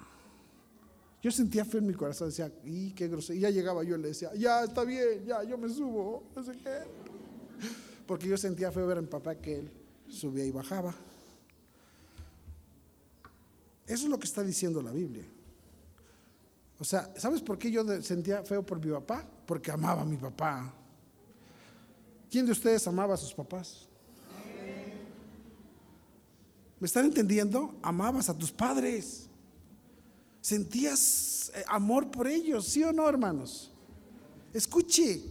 [1.22, 3.37] Yo sentía fe en mi corazón, decía, y qué grosero.
[3.37, 6.42] Y ya llegaba yo y le decía, ya está bien, ya, yo me subo, no
[6.42, 6.82] sé qué.
[8.06, 9.70] Porque yo sentía fe ver a mi papá que él
[10.09, 10.94] subía y bajaba.
[13.87, 15.24] Eso es lo que está diciendo la Biblia.
[16.78, 19.26] O sea, ¿sabes por qué yo sentía feo por mi papá?
[19.46, 20.72] Porque amaba a mi papá.
[22.30, 23.88] ¿Quién de ustedes amaba a sus papás?
[26.78, 27.74] ¿Me están entendiendo?
[27.82, 29.26] Amabas a tus padres.
[30.40, 33.72] Sentías eh, amor por ellos, ¿sí o no, hermanos?
[34.52, 35.22] Escuche.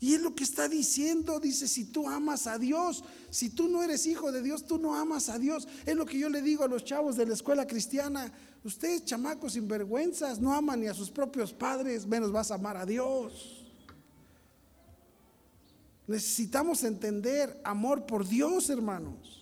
[0.00, 3.82] Y es lo que está diciendo, dice, si tú amas a Dios, si tú no
[3.82, 5.68] eres hijo de Dios, tú no amas a Dios.
[5.84, 8.32] Es lo que yo le digo a los chavos de la escuela cristiana.
[8.64, 12.86] Ustedes, chamacos sinvergüenzas, no aman ni a sus propios padres, menos vas a amar a
[12.86, 13.66] Dios.
[16.06, 19.39] Necesitamos entender amor por Dios, hermanos.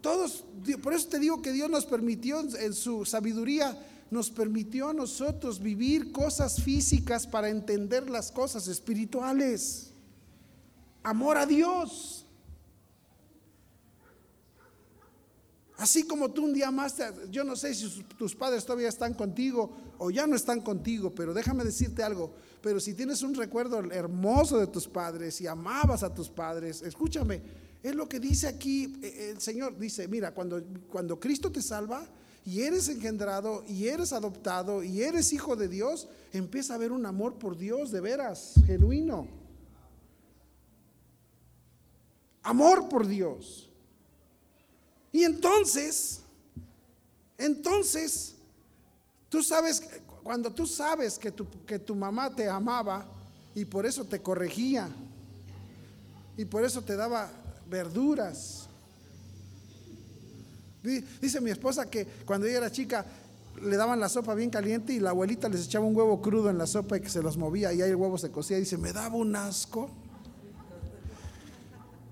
[0.00, 0.44] Todos,
[0.82, 3.78] por eso te digo que Dios nos permitió en su sabiduría,
[4.10, 9.90] nos permitió a nosotros vivir cosas físicas para entender las cosas espirituales.
[11.02, 12.24] Amor a Dios.
[15.76, 16.96] Así como tú un día más,
[17.30, 21.34] yo no sé si tus padres todavía están contigo o ya no están contigo, pero
[21.34, 26.14] déjame decirte algo, pero si tienes un recuerdo hermoso de tus padres y amabas a
[26.14, 27.42] tus padres, escúchame,
[27.82, 29.78] es lo que dice aquí eh, el Señor.
[29.78, 32.06] Dice, mira, cuando, cuando Cristo te salva
[32.44, 37.06] y eres engendrado y eres adoptado y eres hijo de Dios, empieza a haber un
[37.06, 39.26] amor por Dios de veras, genuino.
[42.42, 43.68] Amor por Dios.
[45.10, 46.20] Y entonces,
[47.38, 48.34] entonces,
[49.28, 49.82] tú sabes,
[50.22, 53.06] cuando tú sabes que tu, que tu mamá te amaba
[53.54, 54.88] y por eso te corregía
[56.36, 57.30] y por eso te daba
[57.68, 58.68] verduras.
[61.20, 63.04] Dice mi esposa que cuando ella era chica
[63.62, 66.58] le daban la sopa bien caliente y la abuelita les echaba un huevo crudo en
[66.58, 68.58] la sopa y que se los movía y ahí el huevo se cocía.
[68.58, 69.90] Dice, me daba un asco.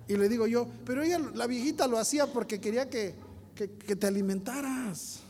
[0.09, 3.15] Y le digo yo, pero ella, la viejita lo hacía porque quería que,
[3.55, 5.21] que, te alimentaras.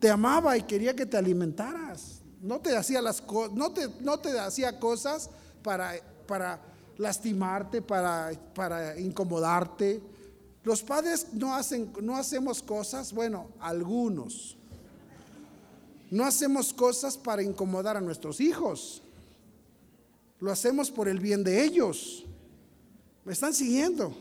[0.00, 2.22] Te amaba y quería que te alimentaras.
[2.40, 3.22] No te hacía las
[3.54, 5.30] no te, no te hacía cosas
[5.62, 5.92] para,
[6.26, 6.60] para
[6.98, 10.00] lastimarte, para, para incomodarte.
[10.64, 14.56] Los padres no, hacen, no hacemos cosas, bueno, algunos.
[16.10, 19.02] No hacemos cosas para incomodar a nuestros hijos.
[20.40, 22.24] Lo hacemos por el bien de ellos.
[23.24, 24.14] ¿Me están siguiendo?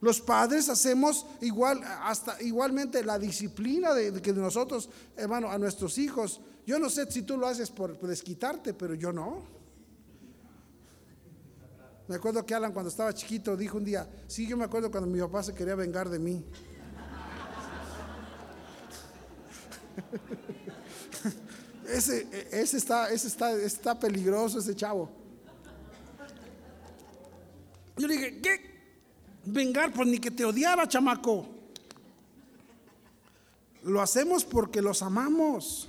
[0.00, 6.40] Los padres hacemos igual, hasta igualmente la disciplina de, que nosotros, hermano, a nuestros hijos.
[6.66, 9.55] Yo no sé si tú lo haces por desquitarte, pero yo no.
[12.08, 15.10] Me acuerdo que Alan cuando estaba chiquito dijo un día, sí, yo me acuerdo cuando
[15.10, 16.44] mi papá se quería vengar de mí.
[21.88, 25.10] ese, ese, está, ese está, está peligroso, ese chavo.
[27.96, 28.76] Yo le dije, ¿qué?
[29.44, 31.48] Vengar, pues ni que te odiara, chamaco.
[33.82, 35.88] Lo hacemos porque los amamos.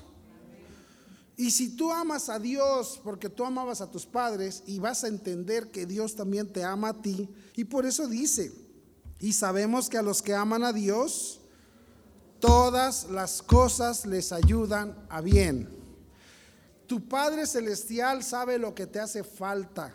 [1.39, 5.08] Y si tú amas a Dios porque tú amabas a tus padres y vas a
[5.08, 8.52] entender que Dios también te ama a ti, y por eso dice,
[9.19, 11.40] y sabemos que a los que aman a Dios,
[12.40, 15.69] todas las cosas les ayudan a bien.
[16.88, 19.94] Tu Padre Celestial sabe lo que te hace falta.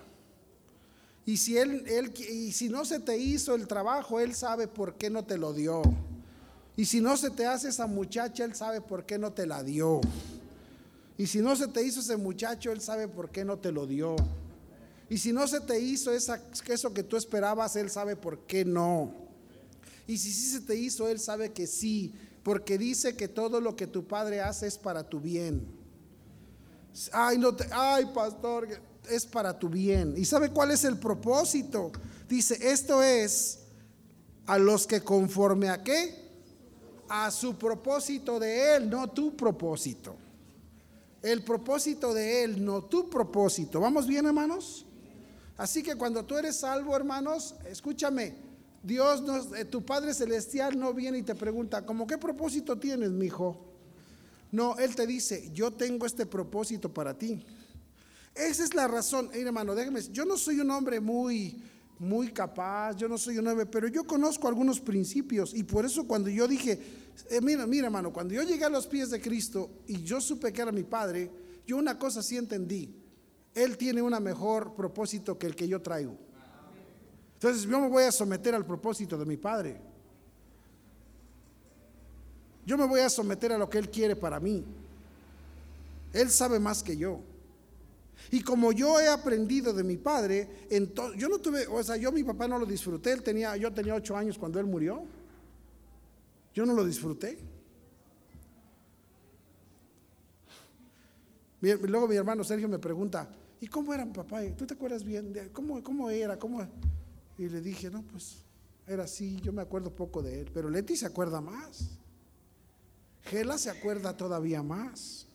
[1.24, 4.96] Y si, él, él, y si no se te hizo el trabajo, Él sabe por
[4.96, 5.82] qué no te lo dio.
[6.76, 9.62] Y si no se te hace esa muchacha, Él sabe por qué no te la
[9.62, 10.00] dio.
[11.22, 13.86] Y si no se te hizo ese muchacho, Él sabe por qué no te lo
[13.86, 14.16] dio.
[15.08, 19.14] Y si no se te hizo eso que tú esperabas, Él sabe por qué no.
[20.08, 22.12] Y si sí se te hizo, Él sabe que sí,
[22.42, 25.64] porque dice que todo lo que tu Padre hace es para tu bien.
[27.12, 28.66] Ay, no te, ay, pastor,
[29.08, 30.14] es para tu bien.
[30.16, 31.92] ¿Y sabe cuál es el propósito?
[32.28, 33.60] Dice, esto es
[34.46, 36.32] a los que conforme a qué?
[37.08, 40.16] A su propósito de Él, no tu propósito.
[41.22, 43.80] El propósito de Él, no tu propósito.
[43.80, 44.84] ¿Vamos bien, hermanos?
[45.56, 48.34] Así que cuando tú eres salvo, hermanos, escúchame,
[48.82, 53.10] Dios, no, eh, tu Padre Celestial no viene y te pregunta, ¿cómo qué propósito tienes,
[53.10, 53.56] mi hijo?
[54.50, 57.44] No, Él te dice, yo tengo este propósito para ti.
[58.34, 61.62] Esa es la razón, hermano, déjeme, yo no soy un hombre muy,
[62.02, 66.04] muy capaz, yo no soy un hombre, pero yo conozco algunos principios y por eso
[66.04, 66.76] cuando yo dije,
[67.30, 70.52] eh, mira, mira hermano, cuando yo llegué a los pies de Cristo y yo supe
[70.52, 71.30] que era mi Padre,
[71.64, 72.92] yo una cosa sí entendí,
[73.54, 76.18] Él tiene un mejor propósito que el que yo traigo.
[77.34, 79.80] Entonces yo me voy a someter al propósito de mi Padre.
[82.66, 84.64] Yo me voy a someter a lo que Él quiere para mí.
[86.12, 87.20] Él sabe más que yo.
[88.30, 92.12] Y como yo he aprendido de mi padre, entonces, yo no tuve, o sea, yo
[92.12, 95.04] mi papá no lo disfruté, él tenía, yo tenía ocho años cuando él murió.
[96.54, 97.38] Yo no lo disfruté.
[101.60, 103.28] Luego mi hermano Sergio me pregunta,
[103.60, 104.42] ¿y cómo era mi papá?
[104.56, 105.32] ¿Tú te acuerdas bien?
[105.52, 106.38] ¿Cómo, cómo era?
[106.38, 106.66] ¿Cómo?
[107.38, 108.38] Y le dije, no, pues
[108.86, 111.98] era así, yo me acuerdo poco de él, pero Leti se acuerda más.
[113.22, 115.28] Gela se acuerda todavía más.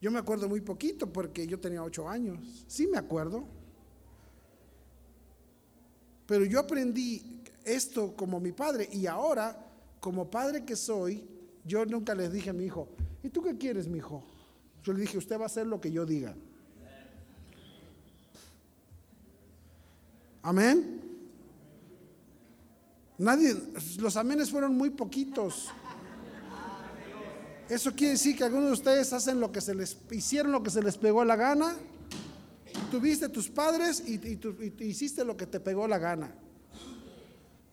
[0.00, 2.64] Yo me acuerdo muy poquito porque yo tenía ocho años.
[2.66, 3.44] Sí me acuerdo.
[6.26, 9.66] Pero yo aprendí esto como mi padre y ahora,
[10.00, 11.26] como padre que soy,
[11.64, 12.88] yo nunca les dije a mi hijo,
[13.22, 14.24] ¿y tú qué quieres, mi hijo?
[14.82, 16.34] Yo le dije, usted va a hacer lo que yo diga.
[20.42, 21.02] Amén.
[23.18, 23.54] Nadie,
[23.98, 25.68] los amenes fueron muy poquitos.
[27.68, 30.70] Eso quiere decir que algunos de ustedes hacen lo que se les hicieron lo que
[30.70, 31.76] se les pegó la gana.
[32.90, 34.18] Tuviste tus padres y,
[34.80, 36.34] hiciste lo que te pegó la gana.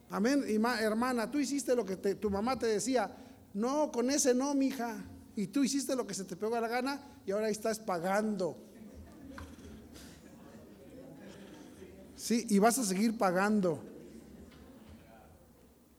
[0.09, 0.43] Amén.
[0.81, 3.15] Hermana, tú hiciste lo que tu mamá te decía.
[3.53, 4.97] No, con ese no, mija.
[5.35, 8.57] Y tú hiciste lo que se te pegó la gana y ahora estás pagando.
[12.17, 13.81] Sí, y vas a seguir pagando.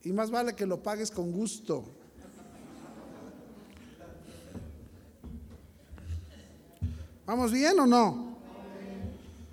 [0.03, 1.83] Y más vale que lo pagues con gusto.
[7.27, 8.37] ¿Vamos bien o no?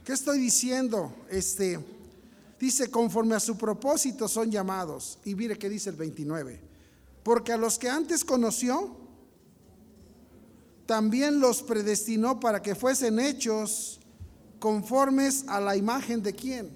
[0.05, 1.13] ¿Qué estoy diciendo?
[1.29, 1.85] Este
[2.61, 5.19] dice conforme a su propósito son llamados.
[5.25, 6.61] Y mire qué dice el 29.
[7.25, 8.97] Porque a los que antes conoció
[10.87, 13.99] también los predestinó para que fuesen hechos
[14.61, 16.71] conformes a la imagen de quién.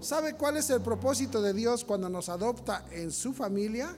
[0.00, 3.94] ¿Sabe cuál es el propósito de Dios cuando nos adopta en su familia?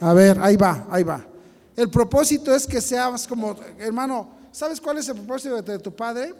[0.00, 1.24] A ver, ahí va, ahí va.
[1.76, 6.34] El propósito es que seamos como, hermano, ¿sabes cuál es el propósito de tu Padre?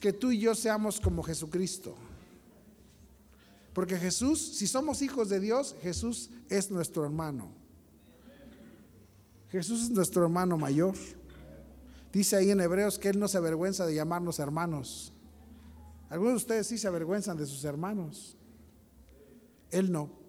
[0.00, 1.94] Que tú y yo seamos como Jesucristo.
[3.72, 7.50] Porque Jesús, si somos hijos de Dios, Jesús es nuestro hermano.
[9.50, 10.94] Jesús es nuestro hermano mayor.
[12.12, 15.12] Dice ahí en Hebreos que Él no se avergüenza de llamarnos hermanos.
[16.08, 18.36] Algunos de ustedes sí se avergüenzan de sus hermanos.
[19.70, 20.23] Él no.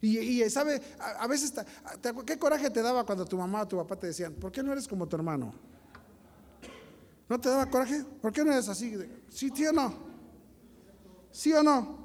[0.00, 1.52] Y, sabe, a, veces,
[2.24, 4.70] ¿qué coraje te daba cuando tu mamá o tu papá te decían, ¿por qué no
[4.70, 5.52] eres como tu hermano?
[7.28, 8.04] ¿No te daba coraje?
[8.22, 8.96] ¿Por qué no eres así?
[9.28, 9.92] ¿Sí, sí o no?
[11.32, 11.98] ¿Sí o no?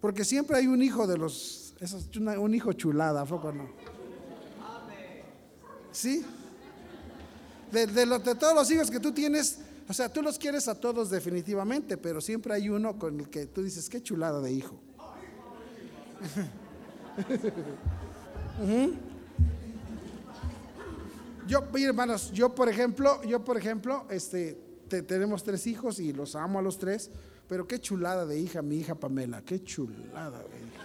[0.00, 1.74] Porque siempre hay un hijo de los,
[2.38, 3.68] un hijo chulada, ¿foco no?
[5.90, 6.24] ¿Sí?
[7.72, 9.58] De, de, de todos los hijos que tú tienes,
[9.88, 13.46] o sea, tú los quieres a todos definitivamente, pero siempre hay uno con el que
[13.46, 14.78] tú dices, qué chulada de hijo.
[21.46, 24.54] Yo, hermanos, yo por ejemplo, yo por ejemplo, este,
[24.88, 27.10] tenemos tres hijos y los amo a los tres,
[27.48, 30.80] pero qué chulada de hija, mi hija Pamela, qué chulada de hija.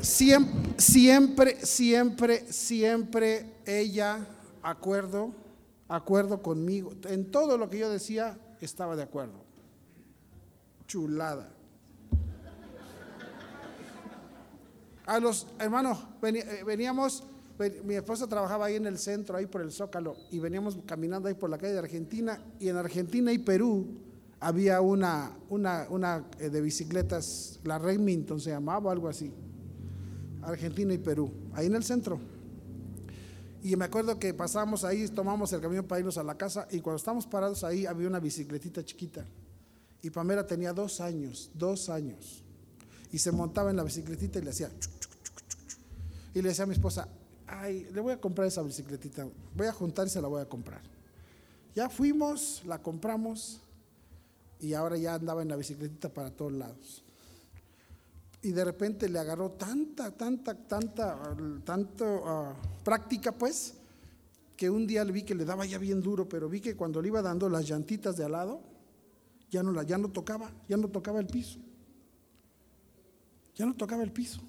[0.00, 4.26] Siempre, siempre, siempre, siempre ella,
[4.62, 5.32] acuerdo,
[5.88, 6.92] acuerdo conmigo.
[7.04, 9.44] En todo lo que yo decía, estaba de acuerdo.
[10.86, 11.54] Chulada.
[15.06, 17.24] A los hermanos, eh, veníamos,
[17.84, 21.34] mi esposa trabajaba ahí en el centro, ahí por el Zócalo, y veníamos caminando ahí
[21.34, 23.86] por la calle de Argentina, y en Argentina y Perú
[24.38, 29.32] había una, una, una eh, de bicicletas, la Remington se llamaba, algo así.
[30.42, 32.20] Argentina y Perú, ahí en el centro.
[33.68, 36.80] Y me acuerdo que pasamos ahí, tomamos el camión para irnos a la casa y
[36.80, 39.26] cuando estábamos parados ahí había una bicicletita chiquita.
[40.00, 42.42] Y Pamela tenía dos años, dos años.
[43.12, 44.70] Y se montaba en la bicicletita y le hacía...
[46.32, 47.10] y le decía a mi esposa,
[47.46, 50.48] ay, le voy a comprar esa bicicletita, voy a juntar y se la voy a
[50.48, 50.80] comprar.
[51.74, 53.60] Ya fuimos, la compramos
[54.60, 57.04] y ahora ya andaba en la bicicletita para todos lados.
[58.42, 63.74] Y de repente le agarró tanta, tanta, tanta, tanto ah, práctica pues,
[64.56, 67.02] que un día le vi que le daba ya bien duro, pero vi que cuando
[67.02, 68.60] le iba dando las llantitas de al lado,
[69.50, 71.58] ya no, la, ya no tocaba, ya no tocaba el piso.
[73.54, 74.40] Ya no tocaba el piso.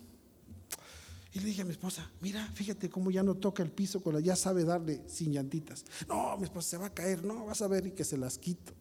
[1.32, 4.16] Y le dije a mi esposa, mira, fíjate cómo ya no toca el piso, con
[4.16, 5.86] la, ya sabe darle sin llantitas.
[6.08, 8.38] No, mi esposa se va a caer, no, vas a ver y que se las
[8.38, 8.74] quito.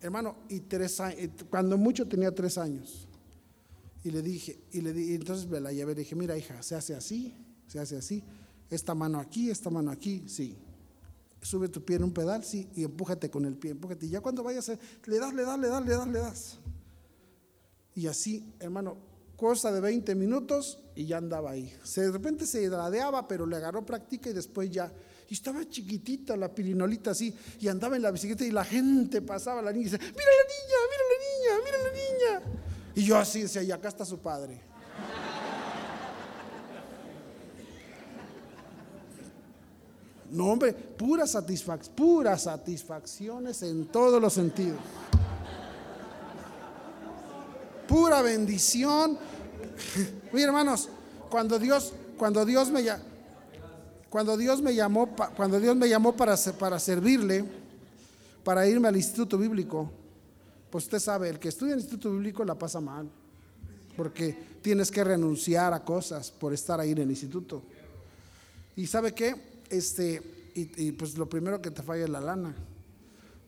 [0.00, 3.08] Hermano, y tres años, cuando mucho tenía tres años.
[4.04, 6.74] Y le dije, y le di, entonces me la llevé, le dije, mira hija, se
[6.74, 7.34] hace así,
[7.68, 8.24] se hace así,
[8.68, 10.56] esta mano aquí, esta mano aquí, sí.
[11.40, 14.06] Sube tu pie en un pedal, sí, y empújate con el pie, empújate.
[14.06, 16.58] Y ya cuando vayas, le das, le das, le das, le das, le das.
[17.94, 18.96] Y así, hermano,
[19.36, 21.72] cosa de 20 minutos y ya andaba ahí.
[21.96, 24.92] de repente se ladeaba, pero le agarró práctica y después ya.
[25.28, 29.62] Y estaba chiquitita la pirinolita así, y andaba en la bicicleta y la gente pasaba,
[29.62, 32.71] la niña y dice, mira la niña, mira la niña, mira la niña.
[32.94, 34.60] Y yo así decía, y acá está su padre.
[40.30, 44.78] No, hombre, pura satisfacción, puras satisfacciones en todos los sentidos.
[47.86, 49.18] Pura bendición.
[50.32, 50.88] Mira, hermanos,
[51.28, 52.82] cuando Dios, cuando Dios me
[54.08, 57.44] cuando Dios me llamó, cuando Dios me llamó para, para servirle,
[58.44, 59.90] para irme al instituto bíblico,
[60.72, 63.06] pues usted sabe, el que estudia en el instituto bíblico la pasa mal,
[63.94, 67.62] porque tienes que renunciar a cosas por estar ahí en el instituto.
[68.74, 69.34] Y sabe qué,
[69.68, 72.54] este, y, pues lo primero que te falla es la lana.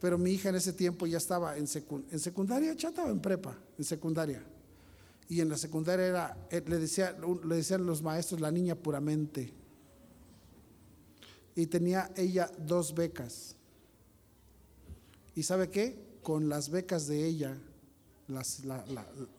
[0.03, 1.65] Pero mi hija en ese tiempo ya estaba en,
[2.11, 4.43] en secundaria, ya estaba en prepa, en secundaria.
[5.27, 9.51] Y en la secundaria era, eh, le, decía, le decían los maestros la niña puramente.
[11.57, 13.57] Y tenía ella dos becas.
[15.35, 16.04] ¿Y sabe qué?
[16.25, 17.57] Con las becas de ella
[18.27, 18.63] las,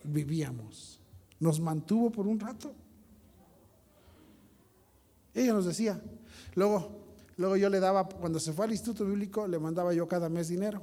[0.06, 1.02] vivíamos.
[1.42, 2.74] Nos mantuvo por un rato.
[5.34, 6.02] Ella nos decía,
[6.56, 6.90] Luego,
[7.38, 10.48] luego yo le daba, cuando se fue al instituto bíblico, le mandaba yo cada mes
[10.48, 10.82] dinero.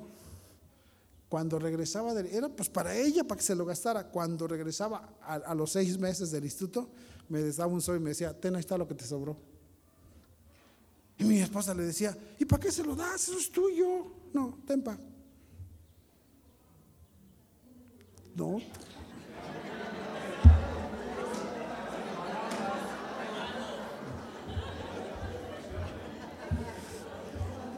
[1.29, 4.09] Cuando regresaba, era pues para ella, para que se lo gastara.
[4.09, 6.91] Cuando regresaba a, los seis meses del instituto,
[7.31, 9.35] me daba un sol y me decía, ten, ahí está lo que te sobró.
[11.17, 13.29] Y mi esposa le decía, ¿y para qué se lo das?
[13.29, 14.13] Eso es tuyo.
[14.35, 14.99] No, ten pa.
[18.35, 18.59] No,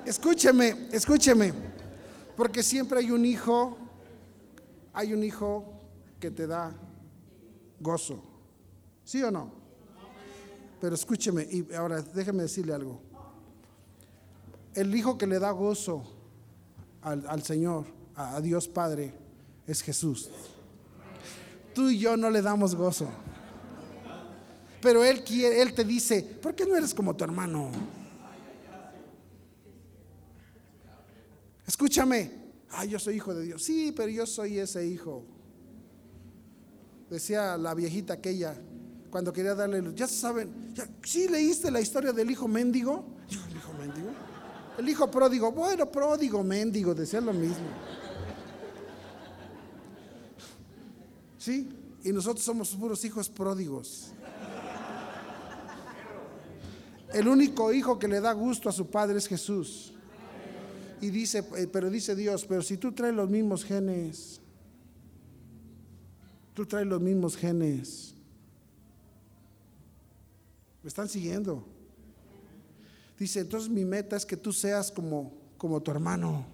[0.06, 1.54] Escúcheme, escúcheme,
[2.36, 3.78] porque siempre hay un hijo,
[4.92, 5.64] hay un hijo
[6.20, 6.74] que te da
[7.80, 8.22] gozo.
[9.02, 9.50] ¿Sí o no?
[10.78, 13.00] Pero escúcheme, y ahora déjeme decirle algo.
[14.74, 16.02] El hijo que le da gozo
[17.00, 19.23] al, Señor, a, a Dios Padre,
[19.66, 20.30] es Jesús.
[21.74, 23.08] Tú y yo no le damos gozo.
[24.80, 27.70] Pero Él quiere, Él te dice, ¿por qué no eres como tu hermano?
[31.66, 32.30] Escúchame,
[32.70, 33.62] ay, yo soy hijo de Dios.
[33.62, 35.24] Sí, pero yo soy ese hijo.
[37.08, 38.54] Decía la viejita aquella
[39.10, 39.94] cuando quería darle luz.
[39.94, 43.06] Ya saben, ya, ¿sí leíste la historia del hijo mendigo?
[43.30, 44.08] ¿El hijo mendigo?
[44.76, 47.64] El hijo pródigo, bueno, pródigo, mendigo, decía lo mismo.
[51.44, 51.68] ¿Sí?
[52.02, 54.12] Y nosotros somos puros hijos pródigos.
[57.12, 59.92] El único hijo que le da gusto a su padre es Jesús.
[61.02, 64.40] Y dice, eh, pero dice Dios, pero si tú traes los mismos genes,
[66.54, 68.14] tú traes los mismos genes.
[70.82, 71.68] ¿Me están siguiendo?
[73.18, 76.46] Dice, entonces mi meta es que tú seas como, como tu hermano.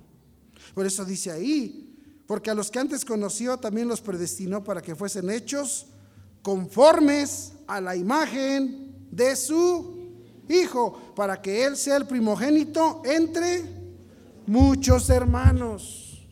[0.75, 1.90] Por eso dice ahí,
[2.31, 5.87] porque a los que antes conoció también los predestinó para que fuesen hechos
[6.43, 9.99] conformes a la imagen de su
[10.49, 13.65] Hijo, para que Él sea el primogénito entre
[14.47, 16.25] muchos hermanos.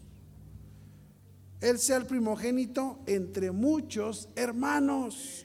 [1.60, 5.44] Él sea el primogénito entre muchos hermanos.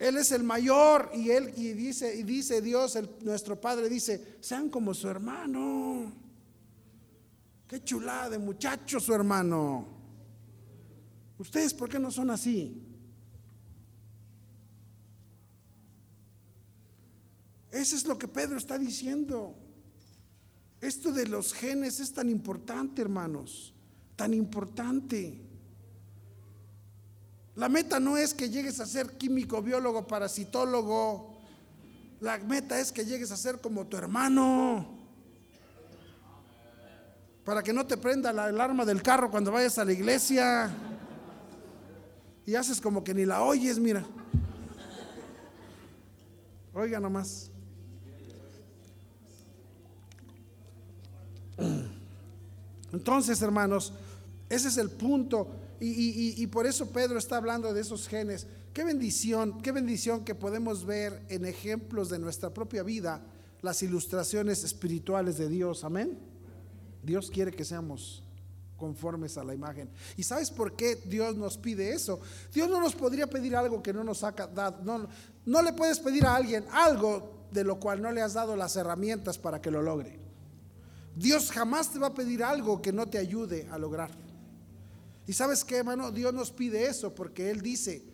[0.00, 4.68] Él es el mayor y él y dice y dice Dios, nuestro Padre dice, sean
[4.68, 6.25] como su hermano.
[7.68, 9.86] Qué chulada de muchacho su hermano.
[11.38, 12.82] Ustedes, ¿por qué no son así?
[17.70, 19.54] Eso es lo que Pedro está diciendo.
[20.80, 23.74] Esto de los genes es tan importante, hermanos,
[24.14, 25.42] tan importante.
[27.56, 31.36] La meta no es que llegues a ser químico, biólogo, parasitólogo.
[32.20, 34.95] La meta es que llegues a ser como tu hermano.
[37.46, 40.68] Para que no te prenda la alarma del carro cuando vayas a la iglesia.
[42.44, 44.04] Y haces como que ni la oyes, mira.
[46.74, 47.52] Oiga nomás.
[52.92, 53.92] Entonces, hermanos,
[54.48, 55.48] ese es el punto.
[55.78, 58.48] Y, por eso Pedro está hablando de esos genes.
[58.72, 63.22] Qué bendición, qué bendición que podemos ver en ejemplos de nuestra propia vida
[63.62, 65.84] las ilustraciones espirituales de Dios.
[65.84, 66.35] Amén.
[67.06, 68.24] Dios quiere que seamos
[68.76, 69.88] conformes a la imagen.
[70.16, 72.20] ¿Y sabes por qué Dios nos pide eso?
[72.52, 74.82] Dios no nos podría pedir algo que no nos ha dado.
[74.82, 75.08] No,
[75.44, 78.74] no le puedes pedir a alguien algo de lo cual no le has dado las
[78.74, 80.18] herramientas para que lo logre.
[81.14, 84.10] Dios jamás te va a pedir algo que no te ayude a lograr.
[85.28, 88.04] Y sabes qué, hermano, Dios nos pide eso porque Él dice,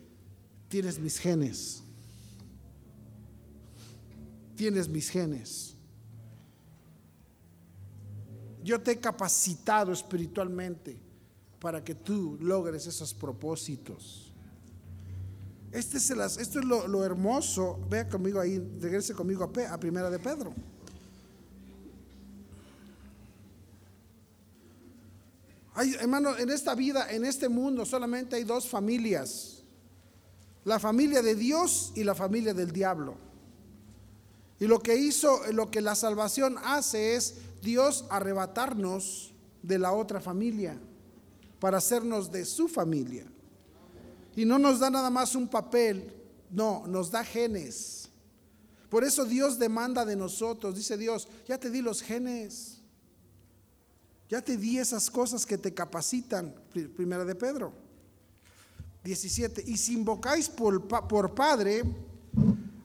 [0.68, 1.82] tienes mis genes.
[4.54, 5.76] Tienes mis genes.
[8.62, 10.96] Yo te he capacitado espiritualmente
[11.58, 14.32] para que tú logres esos propósitos.
[15.72, 17.80] Este es esto es lo, hermoso.
[17.88, 20.52] Vea conmigo ahí, regrese conmigo a, Primera de Pedro.
[26.00, 29.62] hermano, en esta vida, en este mundo, solamente hay dos familias.
[30.64, 33.16] La familia de Dios y la familia del diablo.
[34.60, 39.32] Y lo que hizo, lo que la salvación hace es Dios arrebatarnos
[39.62, 40.78] de la otra familia
[41.60, 43.24] para hacernos de su familia.
[44.34, 46.12] Y no nos da nada más un papel,
[46.50, 48.08] no, nos da genes.
[48.88, 52.78] Por eso Dios demanda de nosotros, dice Dios, ya te di los genes.
[54.28, 56.54] Ya te di esas cosas que te capacitan.
[56.96, 57.72] Primera de Pedro.
[59.04, 59.62] 17.
[59.66, 61.82] Y si invocáis por, por Padre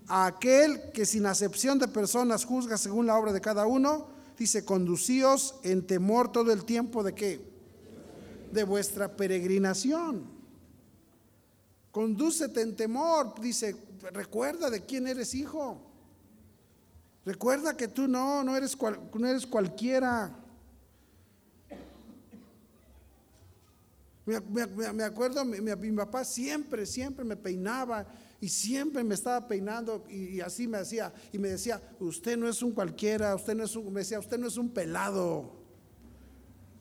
[0.08, 4.64] a aquel que sin acepción de personas juzga según la obra de cada uno, dice,
[4.64, 7.42] conducíos en temor todo el tiempo de qué?
[8.52, 10.26] De vuestra peregrinación.
[11.92, 13.76] Condúcete en temor, dice,
[14.14, 15.82] recuerda de quién eres hijo.
[17.26, 18.78] Recuerda que tú no, no eres,
[19.14, 20.34] no eres cualquiera.
[24.26, 28.06] Me, acuerdo, mi, papá siempre, siempre me peinaba
[28.40, 31.12] y siempre me estaba peinando y, así me hacía.
[31.32, 34.38] Y me decía, usted no es un cualquiera, usted no es un, me decía, usted
[34.38, 35.58] no es un pelado.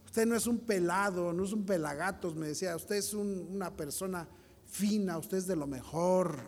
[0.04, 4.26] Usted no es un pelado, no es un pelagatos, me decía, usted es una persona
[4.66, 6.38] fina, usted es de lo mejor.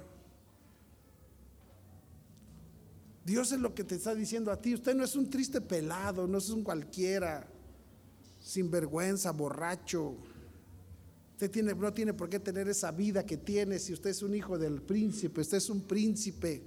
[3.24, 6.26] Dios es lo que te está diciendo a ti, usted no es un triste pelado,
[6.26, 7.46] no es un cualquiera,
[8.40, 10.16] sinvergüenza, borracho.
[11.40, 14.58] Usted no tiene por qué tener esa vida que tiene si usted es un hijo
[14.58, 16.60] del príncipe, usted es un príncipe,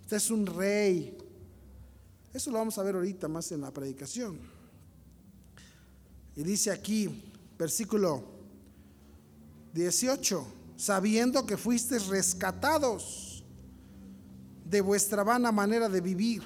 [0.00, 1.14] usted es un rey.
[2.32, 4.38] Eso lo vamos a ver ahorita más en la predicación.
[6.34, 7.22] Y dice aquí,
[7.58, 8.24] versículo
[9.74, 13.44] 18, sabiendo que fuisteis rescatados
[14.64, 16.42] de vuestra vana manera de vivir,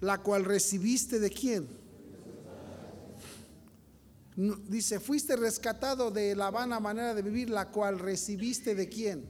[0.00, 1.81] la cual recibiste de quién?
[4.34, 9.28] Dice, fuiste rescatado de la vana manera de vivir, la cual recibiste de quién.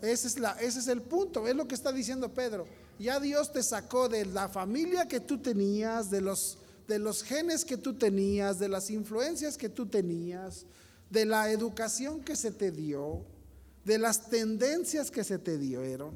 [0.00, 2.66] Ese es, la, ese es el punto, es lo que está diciendo Pedro.
[2.98, 7.64] Ya Dios te sacó de la familia que tú tenías, de los, de los genes
[7.64, 10.66] que tú tenías, de las influencias que tú tenías,
[11.10, 13.24] de la educación que se te dio,
[13.84, 16.14] de las tendencias que se te dieron.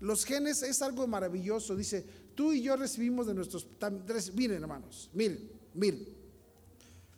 [0.00, 1.76] Los genes es algo maravilloso.
[1.76, 2.04] Dice,
[2.34, 3.66] tú y yo recibimos de nuestros...
[4.34, 5.61] Miren hermanos, miren.
[5.74, 6.06] Miren,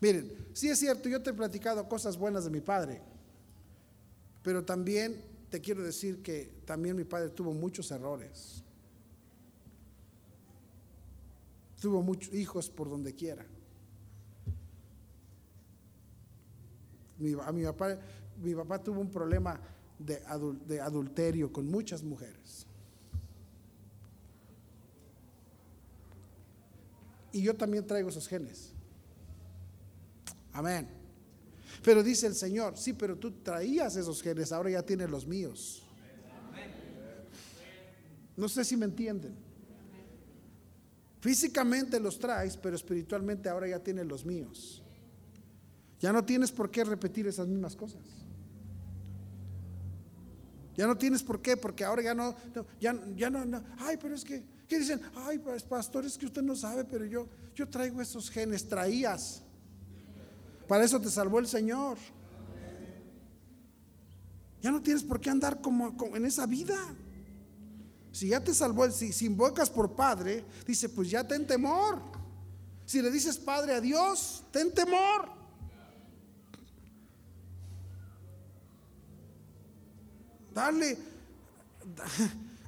[0.00, 3.00] miren, sí es cierto, yo te he platicado cosas buenas de mi padre,
[4.42, 8.62] pero también te quiero decir que también mi padre tuvo muchos errores.
[11.80, 13.44] Tuvo muchos hijos por donde quiera.
[17.18, 17.98] Mi, mi papá,
[18.42, 19.60] mi papá tuvo un problema
[19.98, 20.20] de,
[20.66, 22.66] de adulterio con muchas mujeres.
[27.34, 28.70] Y yo también traigo esos genes.
[30.52, 30.88] Amén.
[31.82, 35.82] Pero dice el Señor, sí, pero tú traías esos genes, ahora ya tienes los míos.
[38.36, 39.34] No sé si me entienden.
[41.18, 44.80] Físicamente los traes, pero espiritualmente ahora ya tienes los míos.
[45.98, 48.02] Ya no tienes por qué repetir esas mismas cosas.
[50.76, 52.36] Ya no tienes por qué, porque ahora ya no,
[52.78, 55.00] ya, ya no, no, ay, pero es que ¿Qué dicen?
[55.14, 59.42] Ay, pastor, es que usted no sabe, pero yo, yo traigo esos genes, traías.
[60.66, 61.98] Para eso te salvó el Señor.
[64.62, 66.76] Ya no tienes por qué andar como, como en esa vida.
[68.12, 72.00] Si ya te salvó, si, si invocas por Padre, dice, pues ya ten temor.
[72.86, 75.28] Si le dices Padre a Dios, ten temor.
[80.54, 80.96] Dale.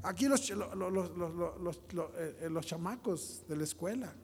[0.07, 1.80] Aquí los, los, los,
[2.16, 4.14] eh, los, chamacos de la escuela.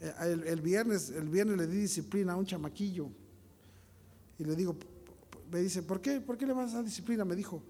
[0.00, 0.12] Eh,
[0.46, 3.08] el, viernes, el viernes le di disciplina a un chamaquillo.
[4.38, 4.76] Y le digo,
[5.50, 6.20] me dice, ¿por qué?
[6.20, 7.24] ¿Por qué le vas a dar disciplina?
[7.24, 7.62] Me dijo,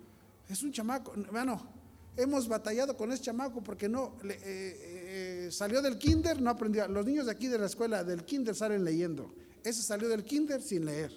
[0.48, 1.14] es un chamaco.
[1.30, 1.60] Bueno,
[2.16, 6.86] hemos batallado con ese chamaco porque no eh, eh, salió del kinder, no aprendió.
[6.88, 9.34] Los niños de aquí de la escuela del kinder salen leyendo.
[9.62, 11.12] Ese salió del kinder sin leer.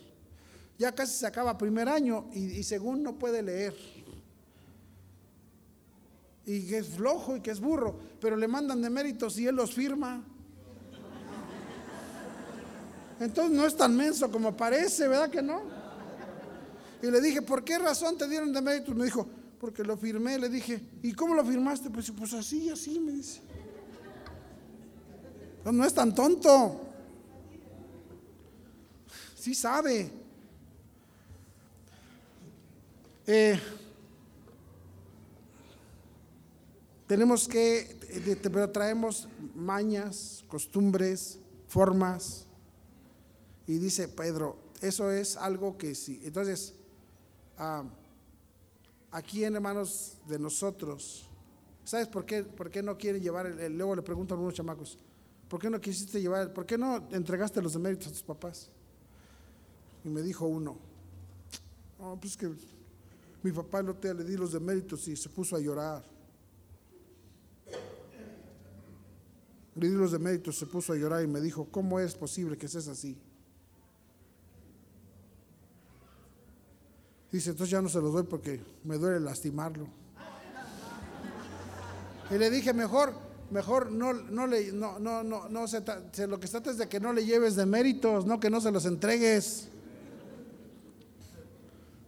[0.78, 3.75] Ya casi se acaba primer año y, según no puede leer.
[6.48, 9.56] Y que es flojo y que es burro, pero le mandan de méritos y él
[9.56, 10.24] los firma.
[13.20, 15.62] Entonces no es tan menso como parece, ¿verdad que no?
[17.04, 18.95] Y le dije, ¿por qué razón te dieron de méritos?
[18.95, 19.28] Me dijo,
[19.60, 20.38] porque lo firmé.
[20.38, 21.89] Le dije, ¿y cómo lo firmaste?
[21.89, 23.41] Pues, pues así, así, me dice.
[25.66, 26.82] No, no es tan tonto.
[29.36, 30.10] Sí sabe.
[33.26, 33.60] Eh,
[37.08, 37.97] tenemos que,
[38.43, 42.45] pero traemos mañas, costumbres, formas.
[43.66, 46.22] Y dice Pedro, eso es algo que sí.
[46.24, 46.74] Entonces,
[47.58, 47.84] ah,
[49.12, 51.28] aquí en hermanos de nosotros,
[51.86, 53.47] ¿sabes por qué, por qué no quieren llevar?
[53.72, 54.97] Luego le pregunto a algunos chamacos,
[55.47, 56.53] ¿por qué no quisiste llevar?
[56.53, 58.70] ¿Por qué no entregaste los deméritos a tus papás?
[60.03, 60.78] Y me dijo uno,
[61.99, 62.49] no, pues que
[63.43, 66.16] mi papá el otro le di los deméritos y se puso a llorar.
[69.78, 72.67] Le di los deméritos, se puso a llorar y me dijo, ¿cómo es posible que
[72.67, 73.15] seas así?
[77.32, 79.88] Dice, entonces ya no se los doy porque me duele lastimarlo.
[82.32, 83.13] Y le dije, mejor,
[83.51, 85.84] mejor no, no le, no, no, no, no se,
[86.28, 88.71] lo que trata es de que no le lleves de méritos, no que no se
[88.71, 89.67] los entregues.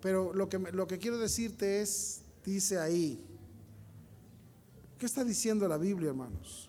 [0.02, 3.24] Pero lo que, lo que quiero decirte es, dice ahí,
[4.98, 6.69] ¿qué está diciendo la Biblia, hermanos?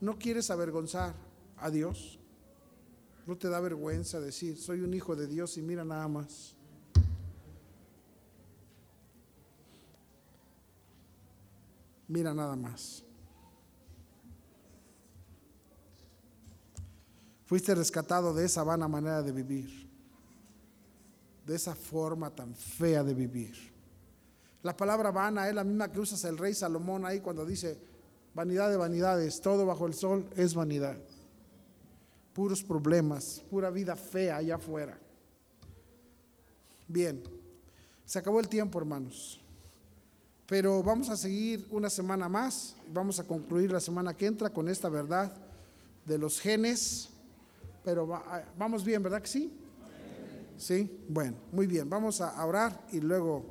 [0.00, 1.14] ¿No quieres avergonzar
[1.56, 2.18] a Dios?
[3.26, 6.54] ¿No te da vergüenza decir, soy un hijo de Dios y mira nada más?
[12.06, 13.04] Mira nada más.
[17.44, 19.88] Fuiste rescatado de esa vana manera de vivir,
[21.46, 23.56] de esa forma tan fea de vivir.
[24.62, 27.78] La palabra vana es la misma que usas el rey Salomón ahí cuando dice,
[28.34, 30.96] vanidad de vanidades, todo bajo el sol es vanidad.
[32.32, 34.98] Puros problemas, pura vida fea allá afuera.
[36.86, 37.22] Bien,
[38.04, 39.40] se acabó el tiempo, hermanos.
[40.46, 44.68] Pero vamos a seguir una semana más, vamos a concluir la semana que entra con
[44.68, 45.30] esta verdad
[46.06, 47.10] de los genes.
[47.84, 49.52] Pero ah, vamos bien, ¿verdad que sí?
[50.56, 51.88] Sí, bueno, muy bien.
[51.90, 53.44] Vamos a orar y luego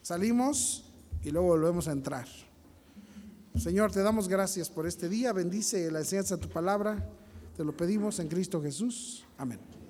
[0.00, 0.90] salimos
[1.22, 2.26] y luego volvemos a entrar.
[3.58, 5.32] Señor, te damos gracias por este día.
[5.32, 7.06] Bendice la enseñanza de tu palabra.
[7.56, 9.26] Te lo pedimos en Cristo Jesús.
[9.36, 9.81] Amén.